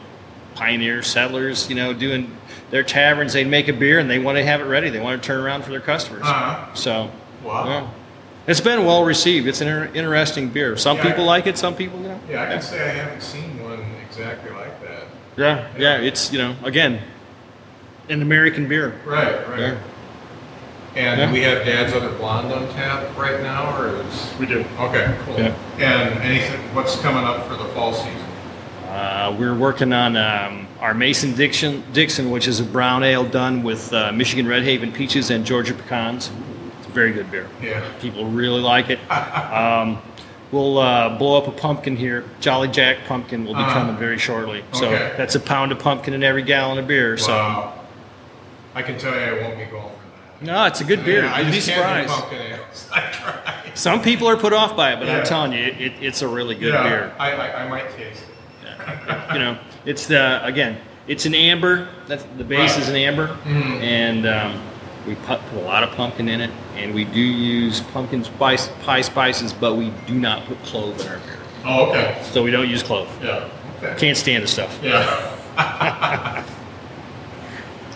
pioneer 0.62 1.02
settlers. 1.02 1.68
You 1.68 1.76
know 1.76 1.92
doing 1.92 2.36
their 2.70 2.82
taverns. 2.82 3.32
They'd 3.32 3.46
make 3.46 3.68
a 3.68 3.72
beer 3.72 3.98
and 3.98 4.10
they 4.10 4.18
want 4.18 4.36
to 4.36 4.44
have 4.44 4.60
it 4.60 4.64
ready. 4.64 4.90
They 4.90 5.00
want 5.00 5.22
to 5.22 5.26
turn 5.26 5.40
around 5.40 5.62
for 5.64 5.70
their 5.70 5.80
customers. 5.80 6.22
Uh-huh. 6.24 6.74
So 6.74 7.10
Wow. 7.44 7.66
yeah. 7.66 7.88
It's 8.46 8.60
been 8.60 8.84
well 8.84 9.04
received. 9.04 9.46
It's 9.46 9.60
an 9.60 9.68
inter- 9.68 9.90
interesting 9.94 10.48
beer. 10.48 10.76
Some 10.76 10.96
Yeah. 10.96 11.04
people 11.04 11.24
like 11.24 11.46
it, 11.46 11.56
some 11.58 11.74
people 11.74 12.02
don't. 12.02 12.20
Yeah, 12.28 12.42
I 12.42 12.46
can 12.46 12.62
say 12.62 12.82
I 12.84 12.92
haven't 12.92 13.22
seen 13.22 13.62
one 13.62 13.84
exactly 14.06 14.50
like 14.50 14.80
that. 14.82 15.04
Yeah, 15.36 15.66
yeah. 15.78 15.98
It's 15.98 16.32
you 16.32 16.38
know 16.38 16.56
again, 16.64 17.00
an 18.08 18.20
American 18.22 18.66
beer. 18.68 18.94
Right, 19.04 19.48
right. 19.48 19.60
Yeah. 19.60 19.74
And 20.96 21.20
Yeah. 21.20 21.32
we 21.32 21.42
have 21.42 21.64
Dad's 21.64 21.92
Other 21.92 22.08
Blonde 22.10 22.52
on 22.52 22.66
tap 22.74 23.04
right 23.16 23.40
now, 23.42 23.76
or 23.78 23.88
is? 24.00 24.28
we 24.40 24.46
do. 24.46 24.64
Okay, 24.80 25.14
cool. 25.26 25.38
Yeah. 25.38 25.52
And 25.78 26.18
anything, 26.22 26.58
what's 26.74 26.96
coming 27.00 27.24
up 27.24 27.46
for 27.46 27.54
the 27.54 27.68
fall 27.74 27.92
season? 27.94 28.24
Uh, 28.98 29.36
we're 29.38 29.54
working 29.54 29.92
on 29.92 30.16
um, 30.16 30.66
our 30.80 30.92
Mason 30.92 31.32
Dixon, 31.36 31.84
Dixon, 31.92 32.32
which 32.32 32.48
is 32.48 32.58
a 32.58 32.64
brown 32.64 33.04
ale 33.04 33.24
done 33.24 33.62
with 33.62 33.92
uh, 33.92 34.10
Michigan 34.10 34.48
Red 34.48 34.64
Haven 34.64 34.90
peaches 34.90 35.30
and 35.30 35.46
Georgia 35.46 35.72
pecans. 35.72 36.32
It's 36.78 36.88
a 36.88 36.90
very 36.90 37.12
good 37.12 37.30
beer. 37.30 37.48
Yeah. 37.62 37.88
People 38.00 38.24
really 38.28 38.60
like 38.60 38.90
it. 38.90 38.98
Um, 39.08 40.02
we'll 40.50 40.78
uh, 40.78 41.16
blow 41.16 41.38
up 41.38 41.46
a 41.46 41.52
pumpkin 41.52 41.94
here. 41.96 42.24
Jolly 42.40 42.66
Jack 42.68 43.04
pumpkin 43.06 43.44
will 43.44 43.54
be 43.54 43.60
Uh-huh. 43.60 43.72
coming 43.72 43.96
very 43.96 44.18
shortly. 44.18 44.64
So 44.72 44.86
Okay. 44.86 45.14
that's 45.16 45.34
a 45.36 45.40
pound 45.40 45.70
of 45.72 45.78
pumpkin 45.78 46.12
in 46.14 46.24
every 46.24 46.42
gallon 46.42 46.78
of 46.78 46.88
beer. 46.88 47.16
So 47.18 47.32
Wow. 47.32 47.74
I 48.74 48.82
can 48.82 48.98
tell 48.98 49.14
you 49.14 49.20
I 49.20 49.32
won't 49.42 49.58
be 49.58 49.64
going 49.66 49.82
for 49.84 50.40
that. 50.40 50.44
no, 50.44 50.64
it's 50.64 50.80
a 50.80 50.84
good 50.84 51.04
beer. 51.04 51.22
Yeah, 51.24 51.38
You'd 51.40 51.52
be 51.52 51.60
surprised. 51.60 52.08
pumpkin 52.10 52.40
ales. 52.40 52.88
I 52.94 53.00
tried. 53.12 53.78
Some 53.78 54.02
people 54.02 54.28
are 54.28 54.36
put 54.36 54.52
off 54.52 54.74
by 54.76 54.92
it, 54.94 54.98
but 54.98 55.06
Yeah. 55.06 55.18
I'm 55.18 55.24
telling 55.24 55.52
you, 55.52 55.64
it, 55.64 55.92
it's 56.00 56.22
a 56.22 56.28
really 56.28 56.56
good 56.56 56.72
Yeah, 56.74 56.82
beer. 56.82 57.12
I, 57.18 57.32
I, 57.32 57.64
I 57.64 57.68
might 57.68 57.90
taste 57.96 58.22
it. 58.22 58.28
You 59.32 59.38
know, 59.38 59.58
it's 59.84 60.06
the 60.06 60.44
again, 60.44 60.78
it's 61.06 61.26
an 61.26 61.34
amber. 61.34 61.88
That's 62.06 62.24
the 62.36 62.44
base 62.44 62.72
Right. 62.72 62.82
is 62.82 62.88
an 62.88 62.96
amber, 62.96 63.36
Mhm. 63.44 63.82
and 63.82 64.26
um, 64.26 64.60
we 65.06 65.14
put, 65.14 65.40
put 65.50 65.58
a 65.62 65.64
lot 65.64 65.82
of 65.82 65.92
pumpkin 65.92 66.28
in 66.28 66.40
it, 66.40 66.50
and 66.76 66.94
we 66.94 67.04
do 67.04 67.20
use 67.20 67.80
pumpkin 67.80 68.24
spice 68.24 68.68
pie 68.82 69.00
spices, 69.02 69.52
but 69.52 69.76
we 69.76 69.92
do 70.06 70.14
not 70.14 70.46
put 70.46 70.62
clove 70.64 71.00
in 71.00 71.08
our 71.08 71.18
beer. 71.18 71.36
Oh, 71.64 71.86
okay. 71.90 72.16
So 72.32 72.42
we 72.42 72.50
don't 72.50 72.68
use 72.68 72.82
clove. 72.82 73.08
Yeah. 73.22 73.44
Okay. 73.82 73.94
Can't 73.98 74.16
stand 74.16 74.42
the 74.42 74.48
stuff. 74.48 74.78
Yeah. 74.82 75.34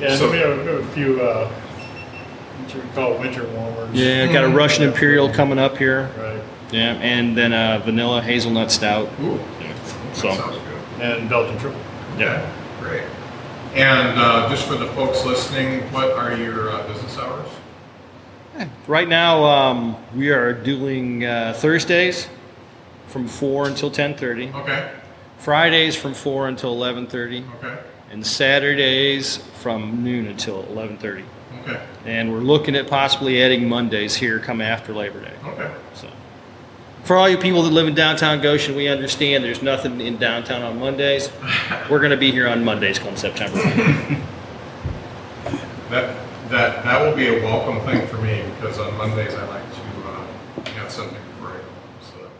Yeah, 0.00 0.16
So- 0.16 0.30
we, 0.32 0.38
have, 0.38 0.58
we 0.58 0.64
have 0.66 0.80
a 0.80 0.86
few 0.92 1.20
uh, 1.22 1.48
what 1.48 2.74
you 2.74 2.80
would 2.80 2.94
call 2.94 3.14
winter 3.18 3.44
warmers. 3.48 3.90
Yeah, 3.92 4.26
got 4.32 4.42
a 4.44 4.48
Mm. 4.48 4.56
Russian 4.56 4.84
Imperial 4.84 5.28
coming 5.28 5.58
up 5.60 5.76
here. 5.76 6.08
Right. 6.18 6.40
Yeah, 6.72 6.94
and 6.94 7.36
then 7.36 7.52
a 7.52 7.80
vanilla 7.84 8.20
hazelnut 8.22 8.72
stout. 8.72 9.08
Ooh, 9.22 9.38
Yeah. 9.60 9.68
that 9.68 10.16
So 10.16 10.60
sounds 11.02 11.12
good. 11.14 11.20
And 11.20 11.30
Belgian 11.30 11.58
triple. 11.58 11.80
yeah. 12.18 12.50
Great. 12.80 13.04
And 13.74 14.18
uh, 14.20 14.48
just 14.50 14.66
for 14.66 14.74
the 14.74 14.86
folks 14.88 15.24
listening, 15.24 15.80
what 15.92 16.10
are 16.12 16.36
your 16.36 16.70
uh, 16.70 16.86
business 16.86 17.16
hours? 17.18 17.48
Right 18.86 19.08
now, 19.08 19.44
um, 19.44 19.96
we 20.14 20.30
are 20.30 20.52
doing 20.52 21.24
uh, 21.24 21.54
Thursdays 21.56 22.28
from 23.06 23.26
four 23.26 23.66
until 23.66 23.90
ten 23.90 24.14
thirty. 24.14 24.48
Okay. 24.50 24.92
Fridays 25.38 25.96
from 25.96 26.14
4 26.14 26.46
until 26.46 26.76
11:30 26.76 27.44
Okay. 27.56 27.76
and 28.12 28.24
Saturdays 28.24 29.38
from 29.60 30.04
noon 30.04 30.28
until 30.28 30.62
11:30. 30.64 31.24
Okay. 31.66 31.80
And 32.04 32.30
we're 32.32 32.38
looking 32.38 32.76
at 32.76 32.86
possibly 32.86 33.42
adding 33.42 33.68
Mondays 33.68 34.14
here 34.14 34.38
come 34.38 34.60
after 34.60 34.92
Labor 34.92 35.20
Day. 35.20 35.32
Okay. 35.44 35.68
For 37.04 37.16
all 37.16 37.28
you 37.28 37.36
people 37.36 37.62
that 37.62 37.70
live 37.70 37.88
in 37.88 37.94
downtown 37.94 38.40
Goshen, 38.40 38.76
we 38.76 38.86
understand 38.86 39.42
there's 39.42 39.62
nothing 39.62 40.00
in 40.00 40.18
downtown 40.18 40.62
on 40.62 40.78
Mondays. 40.78 41.30
We're 41.90 41.98
going 41.98 42.12
to 42.12 42.16
be 42.16 42.30
here 42.30 42.48
on 42.48 42.64
Mondays 42.64 42.98
come 42.98 43.16
September. 43.16 43.58
That 45.90 46.16
that 46.48 46.84
that 46.84 47.04
will 47.04 47.14
be 47.14 47.26
a 47.28 47.42
welcome 47.42 47.80
thing 47.80 48.06
for 48.06 48.16
me 48.18 48.42
because 48.56 48.78
on 48.78 48.96
Mondays 48.96 49.34
I 49.34 49.46
like 49.46 49.74
to 49.74 49.80
uh, 50.08 50.74
have 50.74 50.90
something 50.90 51.18
go. 51.40 51.50
So. 52.00 52.30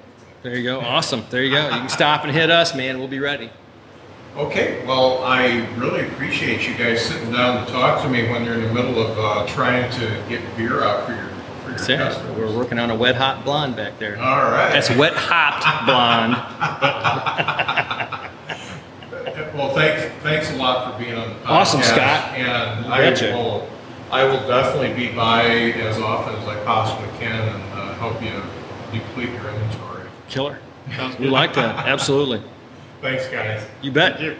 there 0.43 0.57
you 0.57 0.63
go. 0.63 0.81
Awesome. 0.81 1.25
There 1.29 1.43
you 1.43 1.51
go. 1.51 1.65
You 1.65 1.81
can 1.81 1.89
stop 1.89 2.25
and 2.25 2.33
hit 2.33 2.51
us, 2.51 2.75
man. 2.75 2.99
We'll 2.99 3.09
be 3.09 3.19
ready. 3.19 3.51
Okay, 4.37 4.83
well, 4.87 5.23
I 5.23 5.67
really 5.77 6.07
appreciate 6.07 6.67
you 6.67 6.75
guys 6.75 7.05
sitting 7.05 7.33
down 7.33 7.67
to 7.67 7.71
talk 7.71 8.03
to 8.03 8.09
me 8.09 8.27
when 8.31 8.47
you're 8.47 8.55
in 8.55 8.63
the 8.63 8.73
middle 8.73 9.03
of 9.03 9.19
uh, 9.19 9.47
trying 9.47 9.93
to 9.93 10.25
get 10.31 10.41
beer 10.57 10.83
out 10.83 11.07
for 11.07 11.13
your 11.13 11.32
That's 11.73 11.89
it. 11.89 11.99
customers. 11.99 12.37
We're 12.39 12.57
working 12.57 12.79
on 12.79 12.91
a 12.91 12.95
wet 12.95 13.17
hot 13.17 13.45
blonde 13.45 13.77
back 13.77 13.99
there. 13.99 14.19
All 14.19 14.51
right. 14.51 14.73
That's 14.73 14.91
wet 14.97 15.15
hopped 15.15 15.87
blonde. 15.87 16.37
Well, 19.55 19.75
thanks, 19.75 20.05
thanks 20.23 20.51
a 20.51 20.57
lot 20.57 20.93
for 20.93 20.99
being 21.03 21.15
on 21.15 21.29
the 21.29 21.35
podcast. 21.37 21.47
Awesome, 21.49 21.83
Scott. 21.83 22.33
And 22.39 22.87
I 22.87 23.11
betcha. 23.11 23.33
will, 23.35 23.69
I 24.11 24.25
will 24.25 24.47
definitely 24.49 24.95
be 24.95 25.15
by 25.15 25.45
as 25.45 25.99
often 25.99 26.35
as 26.37 26.49
I 26.49 26.63
possibly 26.65 27.09
can 27.19 27.49
and 27.49 27.63
uh, 27.75 27.93
help 27.95 28.23
you 28.23 28.43
deplete 28.99 29.29
your 29.29 29.51
inventory. 29.51 30.09
Killer. 30.29 30.59
Sounds 30.97 31.19
We 31.19 31.29
like 31.29 31.53
that. 31.55 31.87
Absolutely. 31.87 32.43
Thanks, 33.03 33.29
guys. 33.29 33.67
You 33.83 33.93
bet. 33.93 34.13
Thank 34.17 34.25
you. 34.25 34.37